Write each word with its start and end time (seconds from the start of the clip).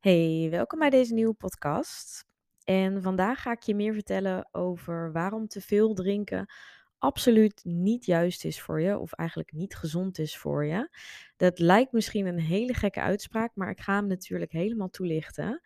Hey, 0.00 0.48
welkom 0.50 0.78
bij 0.78 0.90
deze 0.90 1.14
nieuwe 1.14 1.34
podcast. 1.34 2.26
En 2.64 3.02
vandaag 3.02 3.42
ga 3.42 3.52
ik 3.52 3.62
je 3.62 3.74
meer 3.74 3.92
vertellen 3.92 4.48
over 4.52 5.12
waarom 5.12 5.46
te 5.46 5.60
veel 5.60 5.94
drinken 5.94 6.52
absoluut 6.98 7.60
niet 7.64 8.04
juist 8.04 8.44
is 8.44 8.60
voor 8.60 8.80
je, 8.80 8.98
of 8.98 9.12
eigenlijk 9.12 9.52
niet 9.52 9.76
gezond 9.76 10.18
is 10.18 10.36
voor 10.36 10.66
je. 10.66 10.96
Dat 11.36 11.58
lijkt 11.58 11.92
misschien 11.92 12.26
een 12.26 12.38
hele 12.38 12.74
gekke 12.74 13.00
uitspraak, 13.00 13.50
maar 13.54 13.70
ik 13.70 13.80
ga 13.80 13.94
hem 13.94 14.06
natuurlijk 14.06 14.52
helemaal 14.52 14.90
toelichten. 14.90 15.60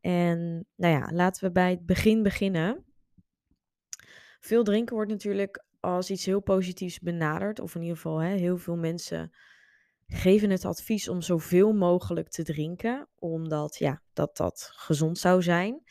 En 0.00 0.66
nou 0.74 0.94
ja, 0.94 1.10
laten 1.12 1.44
we 1.44 1.52
bij 1.52 1.70
het 1.70 1.86
begin 1.86 2.22
beginnen. 2.22 2.84
Veel 4.40 4.64
drinken 4.64 4.94
wordt 4.94 5.10
natuurlijk 5.10 5.64
als 5.80 6.10
iets 6.10 6.24
heel 6.24 6.40
positiefs 6.40 7.00
benaderd, 7.00 7.60
of 7.60 7.74
in 7.74 7.80
ieder 7.80 7.96
geval 7.96 8.18
hè, 8.18 8.34
heel 8.36 8.58
veel 8.58 8.76
mensen 8.76 9.32
geven 10.06 10.50
het 10.50 10.64
advies 10.64 11.08
om 11.08 11.22
zoveel 11.22 11.72
mogelijk 11.72 12.28
te 12.28 12.42
drinken, 12.42 13.08
omdat 13.18 13.76
ja, 13.76 14.02
dat 14.12 14.36
dat 14.36 14.70
gezond 14.72 15.18
zou 15.18 15.42
zijn. 15.42 15.82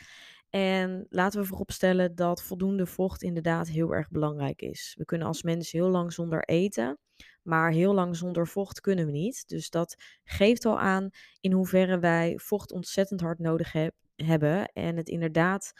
En 0.50 1.06
laten 1.10 1.40
we 1.42 1.48
vooropstellen 1.48 2.16
dat 2.16 2.44
voldoende 2.44 2.86
vocht 2.86 3.24
inderdaad 3.24 3.68
heel 3.68 3.94
erg 3.94 4.10
belangrijk 4.10 4.62
is. 4.62 4.96
We 4.98 5.06
kunnen 5.06 5.28
als 5.28 5.44
mensen 5.44 5.80
heel 5.80 5.90
lang 5.90 6.14
zonder 6.14 6.44
eten, 6.44 7.00
maar 7.44 7.72
heel 7.72 7.94
lang 7.94 8.16
zonder 8.16 8.48
vocht 8.48 8.82
kunnen 8.82 9.06
we 9.06 9.12
niet. 9.12 9.44
Dus 9.48 9.70
dat 9.70 9.96
geeft 10.24 10.66
al 10.66 10.80
aan 10.80 11.10
in 11.40 11.52
hoeverre 11.52 12.00
wij 12.00 12.40
vocht 12.40 12.72
ontzettend 12.72 13.22
hard 13.22 13.40
nodig 13.40 13.72
heb, 13.72 13.94
hebben 14.16 14.66
en 14.66 14.98
het 14.98 15.10
inderdaad 15.10 15.74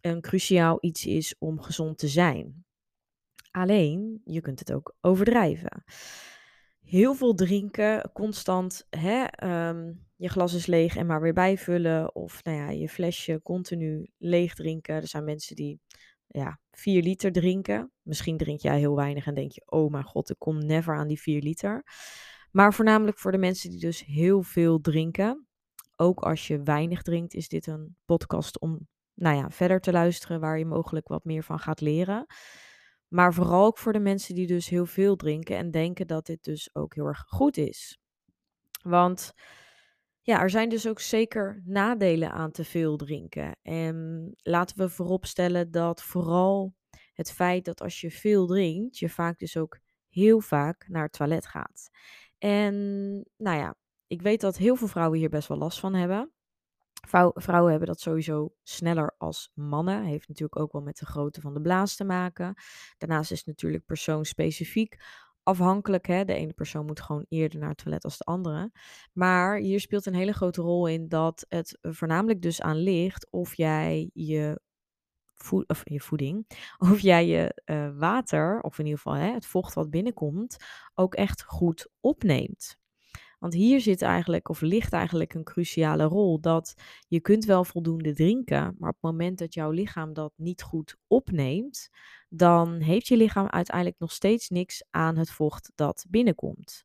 een 0.00 0.20
cruciaal 0.20 0.78
iets 0.80 1.06
is 1.06 1.34
om 1.38 1.60
gezond 1.60 1.98
te 1.98 2.08
zijn. 2.08 2.64
Alleen, 3.50 4.20
je 4.24 4.40
kunt 4.40 4.58
het 4.58 4.72
ook 4.72 4.94
overdrijven. 5.00 5.84
Heel 6.86 7.14
veel 7.14 7.34
drinken, 7.34 8.10
constant, 8.12 8.86
hè, 8.90 9.24
ehm, 9.24 9.92
je 10.16 10.28
glas 10.28 10.54
is 10.54 10.66
leeg 10.66 10.96
en 10.96 11.06
maar 11.06 11.20
weer 11.20 11.32
bijvullen. 11.32 12.14
Of 12.14 12.44
nou 12.44 12.56
ja, 12.56 12.70
je 12.70 12.88
flesje 12.88 13.40
continu 13.42 14.10
leeg 14.18 14.54
drinken. 14.54 14.94
Er 14.94 15.08
zijn 15.08 15.24
mensen 15.24 15.56
die 15.56 15.80
ja, 16.26 16.58
4 16.70 17.02
liter 17.02 17.32
drinken. 17.32 17.92
Misschien 18.02 18.36
drink 18.36 18.60
jij 18.60 18.78
heel 18.78 18.96
weinig 18.96 19.26
en 19.26 19.34
denk 19.34 19.52
je, 19.52 19.62
oh 19.64 19.90
mijn 19.90 20.04
god, 20.04 20.30
ik 20.30 20.38
kom 20.38 20.66
never 20.66 20.96
aan 20.96 21.08
die 21.08 21.20
4 21.20 21.42
liter. 21.42 21.84
Maar 22.50 22.74
voornamelijk 22.74 23.18
voor 23.18 23.32
de 23.32 23.38
mensen 23.38 23.70
die 23.70 23.80
dus 23.80 24.04
heel 24.04 24.42
veel 24.42 24.80
drinken. 24.80 25.46
Ook 25.96 26.20
als 26.20 26.46
je 26.46 26.62
weinig 26.62 27.02
drinkt, 27.02 27.34
is 27.34 27.48
dit 27.48 27.66
een 27.66 27.96
podcast 28.04 28.60
om 28.60 28.88
nou 29.14 29.36
ja, 29.36 29.50
verder 29.50 29.80
te 29.80 29.92
luisteren, 29.92 30.40
waar 30.40 30.58
je 30.58 30.66
mogelijk 30.66 31.08
wat 31.08 31.24
meer 31.24 31.42
van 31.42 31.58
gaat 31.58 31.80
leren. 31.80 32.26
Maar 33.08 33.34
vooral 33.34 33.64
ook 33.64 33.78
voor 33.78 33.92
de 33.92 33.98
mensen 33.98 34.34
die 34.34 34.46
dus 34.46 34.68
heel 34.68 34.86
veel 34.86 35.16
drinken 35.16 35.56
en 35.56 35.70
denken 35.70 36.06
dat 36.06 36.26
dit 36.26 36.44
dus 36.44 36.70
ook 36.72 36.94
heel 36.94 37.06
erg 37.06 37.24
goed 37.26 37.56
is. 37.56 37.98
Want 38.82 39.32
ja, 40.20 40.40
er 40.40 40.50
zijn 40.50 40.68
dus 40.68 40.88
ook 40.88 41.00
zeker 41.00 41.62
nadelen 41.64 42.32
aan 42.32 42.50
te 42.50 42.64
veel 42.64 42.96
drinken. 42.96 43.56
En 43.62 44.30
laten 44.36 44.76
we 44.76 44.88
vooropstellen 44.88 45.70
dat 45.70 46.02
vooral 46.02 46.74
het 47.12 47.32
feit 47.32 47.64
dat 47.64 47.80
als 47.80 48.00
je 48.00 48.10
veel 48.10 48.46
drinkt, 48.46 48.98
je 48.98 49.08
vaak 49.08 49.38
dus 49.38 49.56
ook 49.56 49.78
heel 50.08 50.40
vaak 50.40 50.88
naar 50.88 51.02
het 51.02 51.12
toilet 51.12 51.46
gaat. 51.46 51.90
En 52.38 52.74
nou 53.36 53.58
ja, 53.58 53.74
ik 54.06 54.22
weet 54.22 54.40
dat 54.40 54.56
heel 54.56 54.76
veel 54.76 54.88
vrouwen 54.88 55.18
hier 55.18 55.28
best 55.28 55.48
wel 55.48 55.58
last 55.58 55.80
van 55.80 55.94
hebben. 55.94 56.32
Vrouwen 57.34 57.70
hebben 57.70 57.88
dat 57.88 58.00
sowieso 58.00 58.54
sneller 58.62 59.14
als 59.18 59.50
mannen. 59.54 60.04
Heeft 60.04 60.28
natuurlijk 60.28 60.60
ook 60.60 60.72
wel 60.72 60.82
met 60.82 60.98
de 60.98 61.06
grootte 61.06 61.40
van 61.40 61.54
de 61.54 61.60
blaas 61.60 61.96
te 61.96 62.04
maken. 62.04 62.54
Daarnaast 62.98 63.30
is 63.30 63.38
het 63.38 63.46
natuurlijk 63.46 63.84
persoonsspecifiek 63.86 64.96
afhankelijk. 65.46 66.06
Hè? 66.06 66.24
De 66.24 66.34
ene 66.34 66.52
persoon 66.52 66.86
moet 66.86 67.00
gewoon 67.00 67.26
eerder 67.28 67.60
naar 67.60 67.68
het 67.68 67.78
toilet 67.78 68.04
als 68.04 68.18
de 68.18 68.24
andere. 68.24 68.72
Maar 69.12 69.56
hier 69.56 69.80
speelt 69.80 70.06
een 70.06 70.14
hele 70.14 70.32
grote 70.32 70.62
rol 70.62 70.86
in 70.86 71.08
dat 71.08 71.46
het 71.48 71.78
voornamelijk 71.82 72.42
dus 72.42 72.60
aan 72.60 72.76
ligt 72.76 73.30
of 73.30 73.54
jij 73.54 74.10
je, 74.12 74.60
of 75.66 75.82
je 75.84 76.00
voeding, 76.00 76.46
of 76.92 77.00
jij 77.00 77.26
je 77.26 77.62
uh, 77.64 77.98
water, 77.98 78.60
of 78.60 78.78
in 78.78 78.84
ieder 78.84 79.00
geval 79.00 79.18
hè, 79.18 79.32
het 79.32 79.46
vocht 79.46 79.74
wat 79.74 79.90
binnenkomt, 79.90 80.56
ook 80.94 81.14
echt 81.14 81.42
goed 81.42 81.88
opneemt. 82.00 82.78
Want 83.38 83.54
hier 83.54 83.80
zit 83.80 84.02
eigenlijk, 84.02 84.48
of 84.48 84.60
ligt 84.60 84.92
eigenlijk 84.92 85.34
een 85.34 85.44
cruciale 85.44 86.04
rol, 86.04 86.40
dat 86.40 86.74
je 87.08 87.20
kunt 87.20 87.44
wel 87.44 87.64
voldoende 87.64 88.12
drinken, 88.12 88.74
maar 88.78 88.88
op 88.88 88.94
het 89.00 89.10
moment 89.10 89.38
dat 89.38 89.54
jouw 89.54 89.70
lichaam 89.70 90.12
dat 90.12 90.32
niet 90.36 90.62
goed 90.62 90.96
opneemt, 91.06 91.88
dan 92.28 92.80
heeft 92.80 93.06
je 93.06 93.16
lichaam 93.16 93.46
uiteindelijk 93.48 93.98
nog 93.98 94.12
steeds 94.12 94.48
niks 94.48 94.84
aan 94.90 95.16
het 95.16 95.30
vocht 95.30 95.72
dat 95.74 96.06
binnenkomt. 96.08 96.84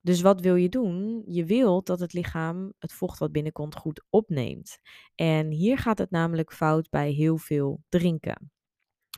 Dus 0.00 0.20
wat 0.20 0.40
wil 0.40 0.54
je 0.54 0.68
doen? 0.68 1.22
Je 1.26 1.44
wilt 1.44 1.86
dat 1.86 2.00
het 2.00 2.12
lichaam 2.12 2.72
het 2.78 2.92
vocht 2.92 3.18
wat 3.18 3.32
binnenkomt 3.32 3.76
goed 3.76 4.04
opneemt. 4.10 4.78
En 5.14 5.50
hier 5.50 5.78
gaat 5.78 5.98
het 5.98 6.10
namelijk 6.10 6.52
fout 6.52 6.90
bij 6.90 7.10
heel 7.10 7.36
veel 7.36 7.82
drinken 7.88 8.52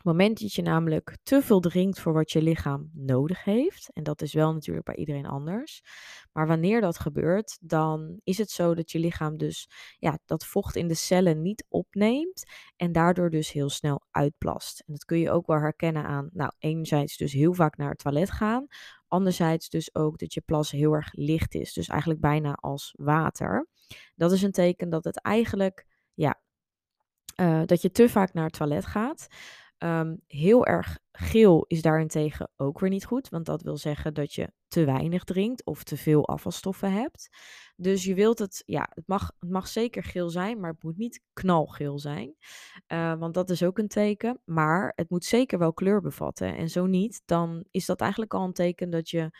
het 0.06 0.14
moment 0.14 0.40
dat 0.40 0.52
je 0.52 0.62
namelijk 0.62 1.16
te 1.22 1.42
veel 1.42 1.60
drinkt 1.60 2.00
voor 2.00 2.12
wat 2.12 2.32
je 2.32 2.42
lichaam 2.42 2.90
nodig 2.92 3.44
heeft, 3.44 3.90
en 3.92 4.02
dat 4.02 4.22
is 4.22 4.32
wel 4.32 4.52
natuurlijk 4.52 4.86
bij 4.86 4.96
iedereen 4.96 5.26
anders, 5.26 5.82
maar 6.32 6.46
wanneer 6.46 6.80
dat 6.80 6.98
gebeurt, 6.98 7.58
dan 7.60 8.20
is 8.24 8.38
het 8.38 8.50
zo 8.50 8.74
dat 8.74 8.90
je 8.90 8.98
lichaam 8.98 9.36
dus 9.36 9.70
ja, 9.98 10.18
dat 10.24 10.46
vocht 10.46 10.76
in 10.76 10.88
de 10.88 10.94
cellen 10.94 11.42
niet 11.42 11.64
opneemt 11.68 12.44
en 12.76 12.92
daardoor 12.92 13.30
dus 13.30 13.52
heel 13.52 13.68
snel 13.68 14.06
uitplast. 14.10 14.80
En 14.80 14.92
dat 14.92 15.04
kun 15.04 15.18
je 15.18 15.30
ook 15.30 15.46
wel 15.46 15.58
herkennen 15.58 16.04
aan, 16.04 16.28
nou, 16.32 16.52
enerzijds 16.58 17.16
dus 17.16 17.32
heel 17.32 17.54
vaak 17.54 17.76
naar 17.76 17.90
het 17.90 17.98
toilet 17.98 18.30
gaan, 18.30 18.66
anderzijds 19.08 19.68
dus 19.68 19.94
ook 19.94 20.18
dat 20.18 20.34
je 20.34 20.40
plas 20.40 20.70
heel 20.70 20.92
erg 20.92 21.08
licht 21.12 21.54
is, 21.54 21.72
dus 21.72 21.88
eigenlijk 21.88 22.20
bijna 22.20 22.52
als 22.52 22.94
water. 22.96 23.68
Dat 24.14 24.32
is 24.32 24.42
een 24.42 24.52
teken 24.52 24.90
dat 24.90 25.04
het 25.04 25.20
eigenlijk, 25.20 25.86
ja, 26.14 26.40
uh, 27.40 27.62
dat 27.64 27.82
je 27.82 27.90
te 27.90 28.08
vaak 28.08 28.32
naar 28.32 28.44
het 28.44 28.52
toilet 28.52 28.86
gaat. 28.86 29.26
Um, 29.78 30.20
heel 30.26 30.66
erg 30.66 30.98
geel 31.12 31.64
is 31.68 31.82
daarentegen 31.82 32.50
ook 32.56 32.80
weer 32.80 32.90
niet 32.90 33.04
goed, 33.04 33.28
want 33.28 33.46
dat 33.46 33.62
wil 33.62 33.76
zeggen 33.76 34.14
dat 34.14 34.34
je 34.34 34.52
te 34.68 34.84
weinig 34.84 35.24
drinkt 35.24 35.64
of 35.64 35.84
te 35.84 35.96
veel 35.96 36.28
afvalstoffen 36.28 36.92
hebt. 36.92 37.28
Dus 37.76 38.04
je 38.04 38.14
wilt 38.14 38.38
het, 38.38 38.62
ja, 38.66 38.90
het 38.94 39.06
mag, 39.06 39.32
het 39.38 39.50
mag 39.50 39.68
zeker 39.68 40.02
geel 40.02 40.30
zijn, 40.30 40.60
maar 40.60 40.70
het 40.70 40.82
moet 40.82 40.96
niet 40.96 41.22
knalgeel 41.32 41.98
zijn, 41.98 42.34
uh, 42.92 43.14
want 43.18 43.34
dat 43.34 43.50
is 43.50 43.62
ook 43.62 43.78
een 43.78 43.88
teken. 43.88 44.40
Maar 44.44 44.92
het 44.94 45.10
moet 45.10 45.24
zeker 45.24 45.58
wel 45.58 45.72
kleur 45.72 46.00
bevatten. 46.00 46.56
En 46.56 46.68
zo 46.68 46.86
niet, 46.86 47.22
dan 47.24 47.64
is 47.70 47.86
dat 47.86 48.00
eigenlijk 48.00 48.34
al 48.34 48.44
een 48.44 48.52
teken 48.52 48.90
dat 48.90 49.10
je 49.10 49.30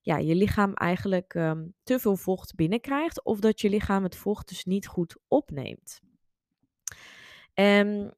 ja, 0.00 0.16
je 0.16 0.34
lichaam 0.34 0.72
eigenlijk 0.72 1.34
um, 1.34 1.74
te 1.82 1.98
veel 1.98 2.16
vocht 2.16 2.54
binnenkrijgt, 2.54 3.24
of 3.24 3.38
dat 3.38 3.60
je 3.60 3.68
lichaam 3.68 4.02
het 4.02 4.16
vocht 4.16 4.48
dus 4.48 4.64
niet 4.64 4.86
goed 4.86 5.16
opneemt. 5.28 6.00
En 7.54 8.16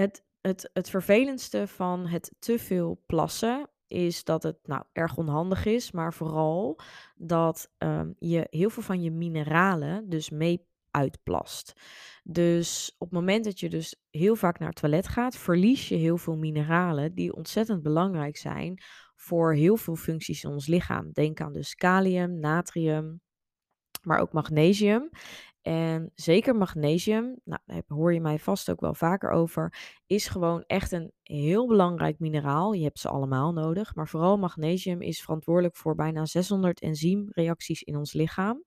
het, 0.00 0.24
het, 0.40 0.70
het 0.72 0.90
vervelendste 0.90 1.66
van 1.66 2.06
het 2.06 2.34
te 2.38 2.58
veel 2.58 3.02
plassen 3.06 3.70
is 3.86 4.24
dat 4.24 4.42
het 4.42 4.58
nou 4.62 4.84
erg 4.92 5.16
onhandig 5.16 5.64
is, 5.64 5.92
maar 5.92 6.14
vooral 6.14 6.80
dat 7.14 7.70
um, 7.78 8.14
je 8.18 8.46
heel 8.50 8.70
veel 8.70 8.82
van 8.82 9.02
je 9.02 9.10
mineralen 9.10 10.08
dus 10.08 10.30
mee 10.30 10.68
uitplast. 10.90 11.72
Dus 12.22 12.94
op 12.98 13.10
het 13.10 13.18
moment 13.18 13.44
dat 13.44 13.60
je 13.60 13.68
dus 13.68 13.96
heel 14.10 14.36
vaak 14.36 14.58
naar 14.58 14.68
het 14.68 14.76
toilet 14.76 15.08
gaat, 15.08 15.36
verlies 15.36 15.88
je 15.88 15.94
heel 15.94 16.16
veel 16.16 16.36
mineralen 16.36 17.14
die 17.14 17.34
ontzettend 17.34 17.82
belangrijk 17.82 18.36
zijn 18.36 18.82
voor 19.16 19.54
heel 19.54 19.76
veel 19.76 19.96
functies 19.96 20.44
in 20.44 20.50
ons 20.50 20.66
lichaam. 20.66 21.12
Denk 21.12 21.40
aan 21.40 21.52
dus 21.52 21.74
kalium, 21.74 22.38
natrium, 22.38 23.20
maar 24.02 24.18
ook 24.20 24.32
magnesium. 24.32 25.10
En 25.62 26.10
zeker 26.14 26.56
magnesium, 26.56 27.40
nou, 27.44 27.60
daar 27.66 27.82
hoor 27.86 28.14
je 28.14 28.20
mij 28.20 28.38
vast 28.38 28.70
ook 28.70 28.80
wel 28.80 28.94
vaker 28.94 29.30
over, 29.30 29.74
is 30.06 30.28
gewoon 30.28 30.64
echt 30.66 30.92
een 30.92 31.12
heel 31.22 31.66
belangrijk 31.66 32.18
mineraal. 32.18 32.72
Je 32.72 32.82
hebt 32.82 32.98
ze 32.98 33.08
allemaal 33.08 33.52
nodig, 33.52 33.94
maar 33.94 34.08
vooral 34.08 34.38
magnesium 34.38 35.00
is 35.00 35.22
verantwoordelijk 35.22 35.76
voor 35.76 35.94
bijna 35.94 36.26
600 36.26 36.80
enzymreacties 36.80 37.82
in 37.82 37.96
ons 37.96 38.12
lichaam. 38.12 38.64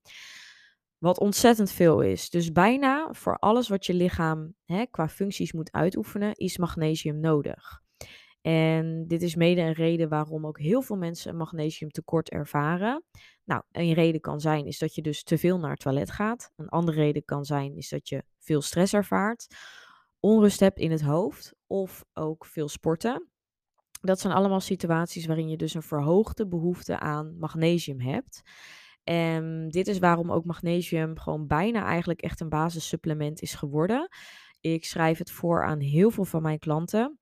Wat 0.98 1.20
ontzettend 1.20 1.72
veel 1.72 2.02
is. 2.02 2.30
Dus 2.30 2.52
bijna 2.52 3.08
voor 3.12 3.38
alles 3.38 3.70
wat 3.70 3.86
je 3.86 3.94
lichaam 3.94 4.56
hè, 4.66 4.86
qua 4.86 5.10
functies 5.10 5.54
moet 5.54 5.72
uitoefenen, 5.72 6.34
is 6.34 6.58
magnesium 6.58 7.20
nodig. 7.20 7.83
En 8.44 9.08
dit 9.08 9.22
is 9.22 9.36
mede 9.36 9.62
een 9.62 9.74
reden 9.74 10.10
waarom 10.10 10.48
ook 10.48 10.60
heel 10.60 10.82
veel 10.82 10.96
mensen 10.96 11.32
een 11.32 11.38
magnesiumtekort 11.38 12.30
ervaren. 12.30 13.04
Nou, 13.44 13.64
een 13.72 13.94
reden 13.94 14.22
kan 14.22 14.40
zijn 14.40 14.66
is 14.66 14.80
dat 14.80 14.96
je 14.96 15.02
dus 15.02 15.24
te 15.24 15.38
veel 15.38 15.60
naar 15.60 15.72
het 15.72 15.80
toilet 15.80 16.12
gaat. 16.12 16.52
Een 16.56 16.70
andere 16.70 16.98
reden 16.98 17.26
kan 17.26 17.46
zijn 17.46 17.76
is 17.76 17.90
dat 17.90 18.10
je 18.10 18.24
veel 18.40 18.62
stress 18.62 18.94
ervaart, 18.94 19.56
onrust 20.20 20.60
hebt 20.60 20.80
in 20.80 20.92
het 20.92 21.02
hoofd 21.02 21.54
of 21.68 22.06
ook 22.14 22.46
veel 22.46 22.70
sporten. 22.70 23.28
Dat 24.02 24.20
zijn 24.20 24.34
allemaal 24.34 24.60
situaties 24.60 25.26
waarin 25.26 25.50
je 25.50 25.58
dus 25.58 25.74
een 25.74 25.84
verhoogde 25.84 26.48
behoefte 26.48 27.00
aan 27.00 27.38
magnesium 27.38 28.00
hebt. 28.00 28.42
En 29.04 29.70
dit 29.70 29.88
is 29.88 30.00
waarom 30.00 30.32
ook 30.32 30.46
magnesium 30.46 31.20
gewoon 31.20 31.48
bijna 31.48 31.86
eigenlijk 31.86 32.22
echt 32.22 32.40
een 32.40 32.50
basissupplement 32.50 33.42
is 33.42 33.54
geworden. 33.54 34.10
Ik 34.60 34.86
schrijf 34.86 35.18
het 35.18 35.32
voor 35.32 35.66
aan 35.66 35.80
heel 35.80 36.12
veel 36.12 36.26
van 36.26 36.42
mijn 36.42 36.60
klanten. 36.60 37.18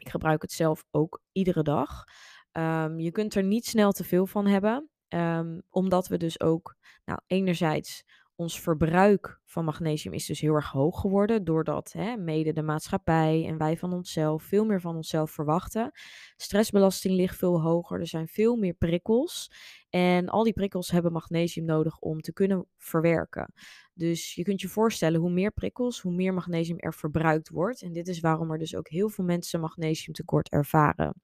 Ik 0.00 0.08
gebruik 0.08 0.42
het 0.42 0.52
zelf 0.52 0.84
ook 0.90 1.20
iedere 1.32 1.62
dag. 1.62 2.04
Um, 2.52 2.98
je 2.98 3.10
kunt 3.10 3.34
er 3.34 3.42
niet 3.42 3.66
snel 3.66 3.92
te 3.92 4.04
veel 4.04 4.26
van 4.26 4.46
hebben. 4.46 4.90
Um, 5.08 5.62
omdat 5.70 6.08
we 6.08 6.16
dus 6.16 6.40
ook, 6.40 6.76
nou, 7.04 7.20
enerzijds 7.26 8.04
ons 8.34 8.60
verbruik 8.60 9.40
van 9.44 9.64
magnesium 9.64 10.12
is 10.14 10.26
dus 10.26 10.40
heel 10.40 10.54
erg 10.54 10.70
hoog 10.70 11.00
geworden, 11.00 11.44
doordat 11.44 11.92
hè, 11.92 12.16
mede 12.16 12.52
de 12.52 12.62
maatschappij 12.62 13.44
en 13.46 13.58
wij 13.58 13.76
van 13.76 13.92
onszelf 13.92 14.42
veel 14.42 14.64
meer 14.64 14.80
van 14.80 14.96
onszelf 14.96 15.30
verwachten. 15.30 15.90
Stressbelasting 16.36 17.14
ligt 17.14 17.36
veel 17.36 17.62
hoger, 17.62 18.00
er 18.00 18.06
zijn 18.06 18.28
veel 18.28 18.56
meer 18.56 18.74
prikkels. 18.74 19.50
En 19.90 20.28
al 20.28 20.44
die 20.44 20.52
prikkels 20.52 20.90
hebben 20.90 21.12
magnesium 21.12 21.64
nodig 21.64 21.98
om 21.98 22.20
te 22.20 22.32
kunnen 22.32 22.66
verwerken. 22.76 23.52
Dus 24.00 24.34
je 24.34 24.42
kunt 24.42 24.60
je 24.60 24.68
voorstellen, 24.68 25.20
hoe 25.20 25.30
meer 25.30 25.52
prikkels, 25.52 26.00
hoe 26.00 26.12
meer 26.12 26.34
magnesium 26.34 26.78
er 26.78 26.94
verbruikt 26.94 27.48
wordt. 27.48 27.82
En 27.82 27.92
dit 27.92 28.08
is 28.08 28.20
waarom 28.20 28.50
er 28.50 28.58
dus 28.58 28.74
ook 28.74 28.88
heel 28.88 29.08
veel 29.08 29.24
mensen 29.24 29.60
magnesiumtekort 29.60 30.48
ervaren. 30.48 31.14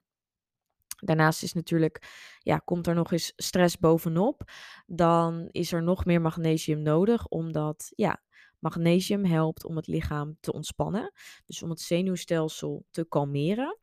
Daarnaast 1.05 1.43
is 1.43 1.53
natuurlijk, 1.53 2.09
ja, 2.39 2.57
komt 2.57 2.87
er 2.87 2.95
nog 2.95 3.13
eens 3.13 3.33
stress 3.37 3.79
bovenop. 3.79 4.51
Dan 4.87 5.49
is 5.51 5.73
er 5.73 5.83
nog 5.83 6.05
meer 6.05 6.21
magnesium 6.21 6.83
nodig, 6.83 7.27
omdat 7.27 7.93
ja, 7.95 8.23
magnesium 8.59 9.25
helpt 9.25 9.65
om 9.65 9.77
het 9.77 9.87
lichaam 9.87 10.37
te 10.41 10.53
ontspannen. 10.53 11.13
Dus 11.45 11.63
om 11.63 11.71
het 11.71 11.81
zenuwstelsel 11.81 12.87
te 12.91 13.05
kalmeren. 13.09 13.79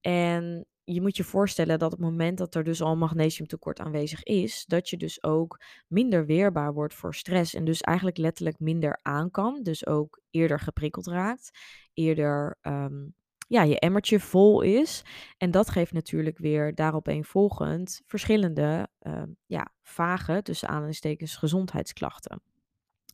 En 0.00 0.66
je 0.88 1.00
moet 1.00 1.16
je 1.16 1.24
voorstellen 1.24 1.78
dat 1.78 1.92
op 1.92 1.98
het 1.98 2.08
moment 2.08 2.38
dat 2.38 2.54
er 2.54 2.64
dus 2.64 2.82
al 2.82 2.96
magnesiumtekort 2.96 3.80
aanwezig 3.80 4.22
is, 4.22 4.64
dat 4.66 4.88
je 4.88 4.96
dus 4.96 5.22
ook 5.22 5.60
minder 5.86 6.26
weerbaar 6.26 6.74
wordt 6.74 6.94
voor 6.94 7.14
stress 7.14 7.54
en 7.54 7.64
dus 7.64 7.80
eigenlijk 7.80 8.16
letterlijk 8.16 8.58
minder 8.58 8.98
aan 9.02 9.30
kan. 9.30 9.62
Dus 9.62 9.86
ook 9.86 10.20
eerder 10.30 10.60
geprikkeld 10.60 11.06
raakt, 11.06 11.58
eerder 11.92 12.58
um, 12.62 13.14
ja, 13.48 13.62
je 13.62 13.78
emmertje 13.78 14.20
vol 14.20 14.60
is. 14.60 15.04
En 15.38 15.50
dat 15.50 15.70
geeft 15.70 15.92
natuurlijk 15.92 16.38
weer 16.38 16.74
daaropeenvolgend 16.74 18.02
verschillende 18.06 18.88
uh, 19.02 19.22
ja, 19.46 19.72
vage, 19.82 20.42
tussen 20.42 20.68
aanhalingstekens, 20.68 21.36
gezondheidsklachten. 21.36 22.42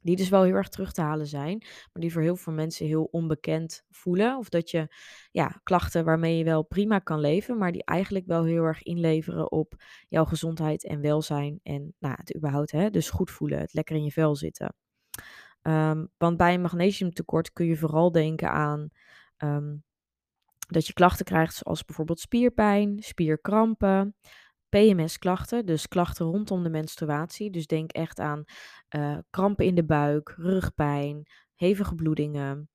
Die 0.03 0.17
dus 0.17 0.29
wel 0.29 0.43
heel 0.43 0.55
erg 0.55 0.69
terug 0.69 0.93
te 0.93 1.01
halen 1.01 1.27
zijn, 1.27 1.59
maar 1.59 2.03
die 2.03 2.13
voor 2.13 2.23
heel 2.23 2.37
veel 2.37 2.53
mensen 2.53 2.87
heel 2.87 3.05
onbekend 3.05 3.85
voelen. 3.91 4.39
Of 4.39 4.49
dat 4.49 4.71
je 4.71 4.95
ja, 5.31 5.61
klachten 5.63 6.05
waarmee 6.05 6.39
je 6.39 6.45
wel 6.45 6.63
prima 6.63 6.99
kan 6.99 7.21
leven, 7.21 7.59
maar 7.59 7.73
die 7.73 7.85
eigenlijk 7.85 8.27
wel 8.27 8.45
heel 8.45 8.63
erg 8.63 8.83
inleveren 8.83 9.53
op 9.53 9.75
jouw 10.09 10.25
gezondheid 10.25 10.85
en 10.85 11.01
welzijn. 11.01 11.61
En 11.63 11.95
nou, 11.99 12.15
het 12.19 12.37
überhaupt, 12.37 12.71
hè, 12.71 12.91
dus 12.91 13.11
goed 13.11 13.31
voelen, 13.31 13.59
het 13.59 13.75
lekker 13.75 13.97
in 13.97 14.05
je 14.05 14.13
vel 14.13 14.37
zitten. 14.37 14.75
Um, 15.63 16.09
want 16.17 16.37
bij 16.37 16.55
een 16.55 16.61
magnesiumtekort 16.61 17.53
kun 17.53 17.67
je 17.67 17.77
vooral 17.77 18.13
denken 18.13 18.51
aan 18.51 18.89
um, 19.39 19.85
dat 20.69 20.87
je 20.87 20.93
klachten 20.93 21.25
krijgt 21.25 21.55
zoals 21.55 21.85
bijvoorbeeld 21.85 22.21
spierpijn, 22.21 23.03
spierkrampen, 23.03 24.17
PMS-klachten, 24.73 25.67
dus 25.67 25.89
klachten 25.89 26.27
rondom 26.27 26.63
de 26.63 26.71
menstruatie. 26.71 27.51
Dus 27.51 27.67
denk 27.67 27.93
echt 27.93 28.21
aan 28.21 28.45
uh, 28.97 29.19
krampen 29.31 29.67
in 29.67 29.75
de 29.75 29.85
buik, 29.85 30.35
rugpijn, 30.37 31.27
hevige 31.55 31.95
bloedingen, 31.95 32.71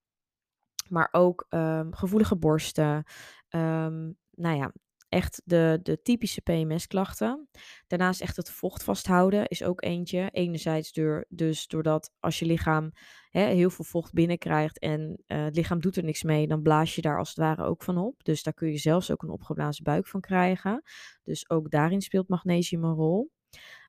maar 0.89 1.07
ook 1.11 1.45
um, 1.49 1.95
gevoelige 1.95 2.35
borsten. 2.35 3.03
Um, 3.49 4.17
nou 4.31 4.57
ja, 4.57 4.71
echt 5.09 5.41
de, 5.45 5.79
de 5.83 6.01
typische 6.01 6.41
PMS-klachten. 6.41 7.49
Daarnaast 7.87 8.21
echt 8.21 8.35
het 8.35 8.51
vocht 8.51 8.83
vasthouden 8.83 9.47
is 9.47 9.63
ook 9.63 9.83
eentje. 9.83 10.29
Enerzijds 10.31 10.91
door, 10.91 11.25
dus 11.29 11.67
doordat 11.67 12.11
als 12.19 12.39
je 12.39 12.45
lichaam 12.45 12.91
hè, 13.29 13.45
heel 13.45 13.69
veel 13.69 13.85
vocht 13.85 14.13
binnenkrijgt 14.13 14.79
en 14.79 15.23
uh, 15.27 15.43
het 15.43 15.55
lichaam 15.55 15.79
doet 15.79 15.95
er 15.95 16.03
niks 16.03 16.23
mee, 16.23 16.47
dan 16.47 16.61
blaas 16.61 16.95
je 16.95 17.01
daar 17.01 17.17
als 17.17 17.29
het 17.29 17.37
ware 17.37 17.63
ook 17.63 17.83
van 17.83 17.97
op. 17.97 18.23
Dus 18.23 18.43
daar 18.43 18.53
kun 18.53 18.71
je 18.71 18.77
zelfs 18.77 19.11
ook 19.11 19.23
een 19.23 19.29
opgeblazen 19.29 19.83
buik 19.83 20.07
van 20.07 20.21
krijgen. 20.21 20.81
Dus 21.23 21.49
ook 21.49 21.71
daarin 21.71 22.01
speelt 22.01 22.27
magnesium 22.27 22.83
een 22.83 22.93
rol. 22.93 23.31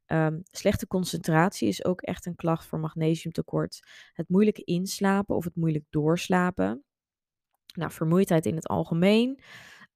Um, 0.06 0.42
slechte 0.50 0.86
concentratie 0.86 1.68
is 1.68 1.84
ook 1.84 2.00
echt 2.00 2.26
een 2.26 2.36
klacht 2.36 2.66
voor 2.66 2.78
magnesiumtekort. 2.78 3.80
Het 4.12 4.28
moeilijk 4.28 4.58
inslapen 4.58 5.36
of 5.36 5.44
het 5.44 5.56
moeilijk 5.56 5.84
doorslapen. 5.90 6.84
Nou, 7.74 7.90
vermoeidheid 7.92 8.46
in 8.46 8.54
het 8.54 8.66
algemeen. 8.66 9.40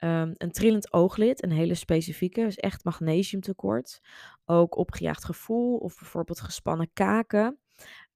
Um, 0.05 0.33
een 0.37 0.51
trillend 0.51 0.93
ooglid, 0.93 1.43
een 1.43 1.53
hele 1.53 1.75
specifieke, 1.75 2.41
is 2.41 2.57
echt 2.57 2.85
magnesiumtekort. 2.85 4.01
Ook 4.45 4.77
opgejaagd 4.77 5.25
gevoel 5.25 5.77
of 5.77 5.99
bijvoorbeeld 5.99 6.41
gespannen 6.41 6.91
kaken. 6.93 7.59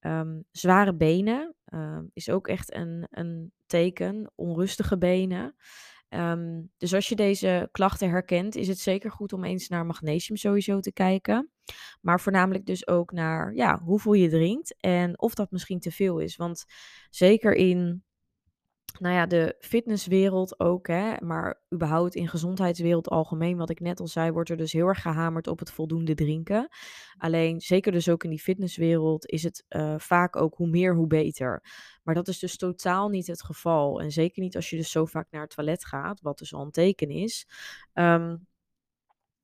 Um, 0.00 0.44
zware 0.50 0.94
benen 0.94 1.54
um, 1.74 2.10
is 2.12 2.30
ook 2.30 2.48
echt 2.48 2.74
een, 2.74 3.06
een 3.10 3.52
teken. 3.66 4.32
Onrustige 4.34 4.98
benen. 4.98 5.56
Dus 6.76 6.94
als 6.94 7.08
je 7.08 7.16
deze 7.16 7.68
klachten 7.72 8.08
herkent, 8.08 8.54
is 8.54 8.68
het 8.68 8.78
zeker 8.78 9.10
goed 9.10 9.32
om 9.32 9.44
eens 9.44 9.68
naar 9.68 9.86
magnesium 9.86 10.36
sowieso 10.36 10.80
te 10.80 10.92
kijken. 10.92 11.50
Maar 12.00 12.20
voornamelijk 12.20 12.66
dus 12.66 12.86
ook 12.86 13.12
naar 13.12 13.54
ja, 13.54 13.78
hoeveel 13.78 14.12
je 14.12 14.28
drinkt 14.28 14.76
en 14.80 15.18
of 15.20 15.34
dat 15.34 15.50
misschien 15.50 15.80
te 15.80 15.90
veel 15.90 16.18
is. 16.18 16.36
Want 16.36 16.64
zeker 17.10 17.54
in 17.54 18.04
nou 18.98 19.14
ja, 19.14 19.26
de 19.26 19.56
fitnesswereld 19.58 20.60
ook, 20.60 20.86
hè, 20.86 21.14
maar 21.20 21.60
überhaupt 21.74 22.14
in 22.14 22.28
gezondheidswereld 22.28 23.08
algemeen, 23.08 23.56
wat 23.56 23.70
ik 23.70 23.80
net 23.80 24.00
al 24.00 24.06
zei, 24.06 24.32
wordt 24.32 24.50
er 24.50 24.56
dus 24.56 24.72
heel 24.72 24.86
erg 24.86 25.02
gehamerd 25.02 25.46
op 25.46 25.58
het 25.58 25.70
voldoende 25.70 26.14
drinken. 26.14 26.68
Alleen, 27.18 27.60
zeker 27.60 27.92
dus 27.92 28.08
ook 28.08 28.24
in 28.24 28.30
die 28.30 28.40
fitnesswereld, 28.40 29.26
is 29.26 29.42
het 29.42 29.64
uh, 29.68 29.94
vaak 29.98 30.36
ook 30.36 30.54
hoe 30.54 30.68
meer, 30.68 30.94
hoe 30.94 31.06
beter. 31.06 31.62
Maar 32.02 32.14
dat 32.14 32.28
is 32.28 32.38
dus 32.38 32.56
totaal 32.56 33.08
niet 33.08 33.26
het 33.26 33.42
geval. 33.42 34.00
En 34.00 34.10
zeker 34.10 34.42
niet 34.42 34.56
als 34.56 34.70
je 34.70 34.76
dus 34.76 34.90
zo 34.90 35.04
vaak 35.04 35.30
naar 35.30 35.42
het 35.42 35.54
toilet 35.54 35.84
gaat, 35.84 36.20
wat 36.20 36.38
dus 36.38 36.54
al 36.54 36.62
een 36.62 36.70
teken 36.70 37.08
is. 37.10 37.48
Um, 37.94 38.46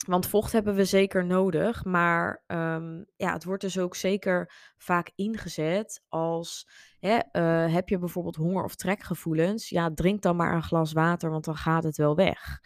want 0.06 0.26
vocht 0.26 0.52
hebben 0.52 0.74
we 0.74 0.84
zeker 0.84 1.26
nodig, 1.26 1.84
maar 1.84 2.44
um, 2.46 3.06
ja, 3.16 3.32
het 3.32 3.44
wordt 3.44 3.62
dus 3.62 3.78
ook 3.78 3.94
zeker 3.94 4.52
vaak 4.76 5.10
ingezet 5.14 6.02
als 6.08 6.68
hè, 7.00 7.18
uh, 7.32 7.74
heb 7.74 7.88
je 7.88 7.98
bijvoorbeeld 7.98 8.36
honger 8.36 8.64
of 8.64 8.74
trekgevoelens, 8.74 9.68
ja, 9.68 9.90
drink 9.94 10.22
dan 10.22 10.36
maar 10.36 10.54
een 10.54 10.62
glas 10.62 10.92
water, 10.92 11.30
want 11.30 11.44
dan 11.44 11.56
gaat 11.56 11.84
het 11.84 11.96
wel 11.96 12.16
weg. 12.16 12.60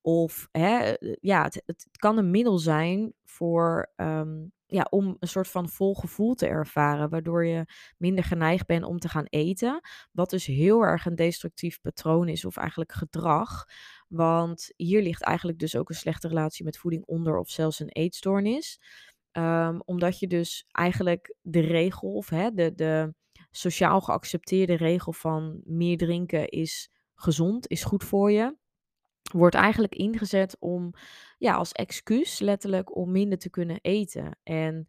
Of 0.00 0.48
hè, 0.50 0.78
eh, 0.78 1.16
ja, 1.20 1.42
het, 1.42 1.62
het 1.66 1.86
kan 1.90 2.18
een 2.18 2.30
middel 2.30 2.58
zijn 2.58 3.14
voor 3.24 3.92
um, 3.96 4.52
ja, 4.72 4.86
om 4.90 5.16
een 5.18 5.28
soort 5.28 5.48
van 5.48 5.68
vol 5.68 5.94
gevoel 5.94 6.34
te 6.34 6.46
ervaren, 6.46 7.08
waardoor 7.08 7.46
je 7.46 7.64
minder 7.96 8.24
geneigd 8.24 8.66
bent 8.66 8.84
om 8.84 8.98
te 8.98 9.08
gaan 9.08 9.26
eten. 9.28 9.80
Wat 10.12 10.30
dus 10.30 10.46
heel 10.46 10.82
erg 10.82 11.06
een 11.06 11.14
destructief 11.14 11.80
patroon 11.80 12.28
is, 12.28 12.44
of 12.44 12.56
eigenlijk 12.56 12.92
gedrag. 12.92 13.64
Want 14.12 14.72
hier 14.76 15.02
ligt 15.02 15.22
eigenlijk 15.22 15.58
dus 15.58 15.76
ook 15.76 15.88
een 15.88 15.94
slechte 15.94 16.28
relatie 16.28 16.64
met 16.64 16.78
voeding 16.78 17.04
onder, 17.04 17.38
of 17.38 17.50
zelfs 17.50 17.80
een 17.80 17.88
eetstoornis. 17.88 18.80
Um, 19.32 19.82
omdat 19.84 20.18
je 20.18 20.26
dus 20.26 20.64
eigenlijk 20.70 21.34
de 21.40 21.60
regel, 21.60 22.12
of 22.12 22.28
hè, 22.28 22.50
de, 22.50 22.74
de 22.74 23.14
sociaal 23.50 24.00
geaccepteerde 24.00 24.74
regel 24.74 25.12
van 25.12 25.60
meer 25.64 25.96
drinken 25.96 26.48
is 26.48 26.90
gezond, 27.14 27.68
is 27.68 27.84
goed 27.84 28.04
voor 28.04 28.30
je 28.30 28.56
wordt 29.32 29.54
eigenlijk 29.54 29.94
ingezet 29.94 30.56
om, 30.58 30.92
ja, 31.38 31.54
als 31.54 31.72
excuus 31.72 32.38
letterlijk 32.38 32.96
om 32.96 33.10
minder 33.10 33.38
te 33.38 33.50
kunnen 33.50 33.78
eten. 33.80 34.38
En 34.42 34.86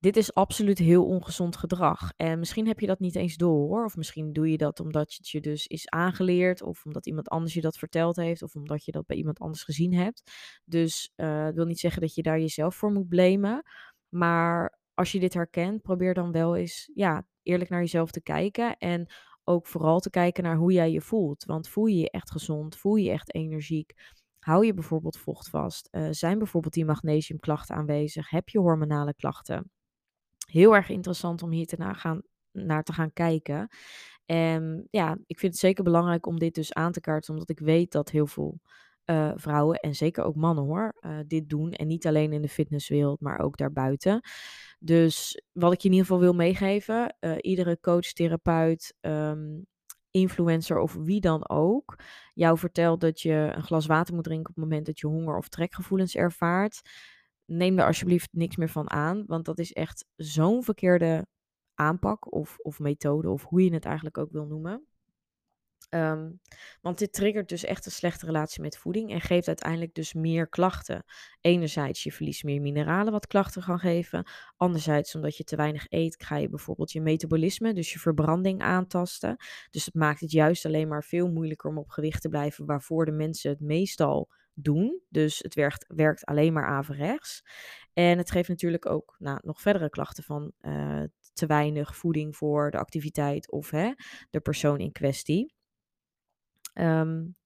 dit 0.00 0.16
is 0.16 0.34
absoluut 0.34 0.78
heel 0.78 1.04
ongezond 1.04 1.56
gedrag. 1.56 2.12
En 2.16 2.38
misschien 2.38 2.66
heb 2.66 2.80
je 2.80 2.86
dat 2.86 2.98
niet 2.98 3.16
eens 3.16 3.36
door, 3.36 3.68
hoor. 3.68 3.84
Of 3.84 3.96
misschien 3.96 4.32
doe 4.32 4.50
je 4.50 4.56
dat 4.56 4.80
omdat 4.80 5.14
het 5.14 5.28
je 5.28 5.40
dus 5.40 5.66
is 5.66 5.88
aangeleerd, 5.88 6.62
of 6.62 6.84
omdat 6.84 7.06
iemand 7.06 7.28
anders 7.28 7.54
je 7.54 7.60
dat 7.60 7.78
verteld 7.78 8.16
heeft, 8.16 8.42
of 8.42 8.54
omdat 8.54 8.84
je 8.84 8.92
dat 8.92 9.06
bij 9.06 9.16
iemand 9.16 9.38
anders 9.38 9.62
gezien 9.62 9.94
hebt. 9.94 10.22
Dus 10.64 11.12
uh, 11.16 11.48
wil 11.48 11.64
niet 11.64 11.80
zeggen 11.80 12.00
dat 12.00 12.14
je 12.14 12.22
daar 12.22 12.38
jezelf 12.38 12.74
voor 12.74 12.92
moet 12.92 13.08
blamen. 13.08 13.62
Maar 14.08 14.78
als 14.94 15.12
je 15.12 15.20
dit 15.20 15.34
herkent, 15.34 15.82
probeer 15.82 16.14
dan 16.14 16.32
wel 16.32 16.56
eens 16.56 16.90
ja, 16.94 17.26
eerlijk 17.42 17.70
naar 17.70 17.80
jezelf 17.80 18.10
te 18.10 18.22
kijken. 18.22 18.76
En 18.76 19.06
ook 19.44 19.66
vooral 19.66 20.00
te 20.00 20.10
kijken 20.10 20.42
naar 20.42 20.56
hoe 20.56 20.72
jij 20.72 20.92
je 20.92 21.00
voelt. 21.00 21.44
Want 21.44 21.68
voel 21.68 21.86
je 21.86 21.98
je 21.98 22.10
echt 22.10 22.30
gezond? 22.30 22.76
Voel 22.76 22.96
je 22.96 23.04
je 23.04 23.10
echt 23.10 23.34
energiek? 23.34 23.92
Hou 24.38 24.66
je 24.66 24.74
bijvoorbeeld 24.74 25.18
vocht 25.18 25.48
vast? 25.48 25.88
Uh, 25.90 26.08
zijn 26.10 26.38
bijvoorbeeld 26.38 26.74
die 26.74 26.84
magnesiumklachten 26.84 27.76
aanwezig? 27.76 28.30
Heb 28.30 28.48
je 28.48 28.58
hormonale 28.58 29.14
klachten? 29.14 29.70
Heel 30.50 30.74
erg 30.74 30.88
interessant 30.88 31.42
om 31.42 31.50
hier 31.50 31.66
te 31.66 31.76
gaan, 31.94 32.22
naar 32.52 32.82
te 32.82 32.92
gaan 32.92 33.12
kijken. 33.12 33.68
En 34.24 34.88
ja, 34.90 35.18
ik 35.26 35.38
vind 35.38 35.52
het 35.52 35.60
zeker 35.60 35.84
belangrijk 35.84 36.26
om 36.26 36.38
dit 36.38 36.54
dus 36.54 36.72
aan 36.72 36.92
te 36.92 37.00
kaarten, 37.00 37.32
omdat 37.32 37.50
ik 37.50 37.58
weet 37.58 37.92
dat 37.92 38.10
heel 38.10 38.26
veel 38.26 38.60
uh, 39.10 39.32
vrouwen 39.34 39.78
en 39.78 39.94
zeker 39.94 40.24
ook 40.24 40.34
mannen 40.34 40.64
hoor, 40.64 40.96
uh, 41.00 41.18
dit 41.26 41.48
doen. 41.48 41.72
En 41.72 41.86
niet 41.86 42.06
alleen 42.06 42.32
in 42.32 42.42
de 42.42 42.48
fitnesswereld, 42.48 43.20
maar 43.20 43.38
ook 43.38 43.56
daarbuiten. 43.56 44.20
Dus 44.78 45.42
wat 45.52 45.72
ik 45.72 45.80
je 45.80 45.88
in 45.88 45.94
ieder 45.94 46.06
geval 46.06 46.22
wil 46.22 46.34
meegeven, 46.34 47.16
uh, 47.20 47.36
iedere 47.40 47.78
coach, 47.80 48.12
therapeut, 48.12 48.94
um, 49.00 49.66
influencer 50.10 50.78
of 50.78 50.94
wie 50.94 51.20
dan 51.20 51.48
ook, 51.48 51.96
jou 52.34 52.58
vertelt 52.58 53.00
dat 53.00 53.20
je 53.20 53.52
een 53.54 53.62
glas 53.62 53.86
water 53.86 54.14
moet 54.14 54.24
drinken 54.24 54.48
op 54.48 54.54
het 54.54 54.64
moment 54.64 54.86
dat 54.86 54.98
je 54.98 55.06
honger 55.06 55.36
of 55.36 55.48
trekgevoelens 55.48 56.14
ervaart. 56.14 56.80
Neem 57.50 57.76
daar 57.76 57.86
alsjeblieft 57.86 58.32
niks 58.32 58.56
meer 58.56 58.68
van 58.68 58.90
aan, 58.90 59.24
want 59.26 59.44
dat 59.44 59.58
is 59.58 59.72
echt 59.72 60.04
zo'n 60.16 60.62
verkeerde 60.62 61.26
aanpak 61.74 62.32
of, 62.32 62.58
of 62.58 62.78
methode, 62.78 63.30
of 63.30 63.44
hoe 63.44 63.64
je 63.64 63.72
het 63.72 63.84
eigenlijk 63.84 64.18
ook 64.18 64.32
wil 64.32 64.46
noemen. 64.46 64.86
Ehm, 65.88 66.30
want 66.80 66.98
dit 66.98 67.12
triggert 67.12 67.48
dus 67.48 67.64
echt 67.64 67.86
een 67.86 67.92
slechte 67.92 68.26
relatie 68.26 68.62
met 68.62 68.78
voeding 68.78 69.10
en 69.10 69.20
geeft 69.20 69.46
uiteindelijk 69.46 69.94
dus 69.94 70.12
meer 70.12 70.48
klachten. 70.48 71.04
Enerzijds, 71.40 72.02
je 72.02 72.12
verliest 72.12 72.44
meer 72.44 72.60
mineralen, 72.60 73.12
wat 73.12 73.26
klachten 73.26 73.62
kan 73.62 73.78
geven. 73.78 74.26
Anderzijds, 74.56 75.14
omdat 75.14 75.36
je 75.36 75.44
te 75.44 75.56
weinig 75.56 75.86
eet, 75.88 76.24
ga 76.24 76.36
je 76.36 76.48
bijvoorbeeld 76.48 76.92
je 76.92 77.00
metabolisme, 77.00 77.74
dus 77.74 77.92
je 77.92 77.98
verbranding 77.98 78.62
aantasten. 78.62 79.36
Dus 79.70 79.84
het 79.84 79.94
maakt 79.94 80.20
het 80.20 80.30
juist 80.30 80.66
alleen 80.66 80.88
maar 80.88 81.04
veel 81.04 81.28
moeilijker 81.28 81.70
om 81.70 81.78
op 81.78 81.88
gewicht 81.90 82.22
te 82.22 82.28
blijven, 82.28 82.66
waarvoor 82.66 83.04
de 83.04 83.12
mensen 83.12 83.50
het 83.50 83.60
meestal 83.60 84.28
doen. 84.62 85.02
Dus 85.08 85.38
het 85.38 85.54
werkt, 85.54 85.84
werkt 85.88 86.24
alleen 86.24 86.52
maar 86.52 86.66
averechts. 86.66 87.42
En 87.92 88.18
het 88.18 88.30
geeft 88.30 88.48
natuurlijk 88.48 88.86
ook 88.86 89.16
nou, 89.18 89.38
nog 89.42 89.60
verdere 89.60 89.90
klachten 89.90 90.24
van 90.24 90.52
uh, 90.60 91.02
te 91.32 91.46
weinig 91.46 91.96
voeding 91.96 92.36
voor 92.36 92.70
de 92.70 92.78
activiteit 92.78 93.50
of 93.50 93.70
hè, 93.70 93.92
de 94.30 94.40
persoon 94.40 94.78
in 94.78 94.92
kwestie. 94.92 95.54
Um, 96.74 97.36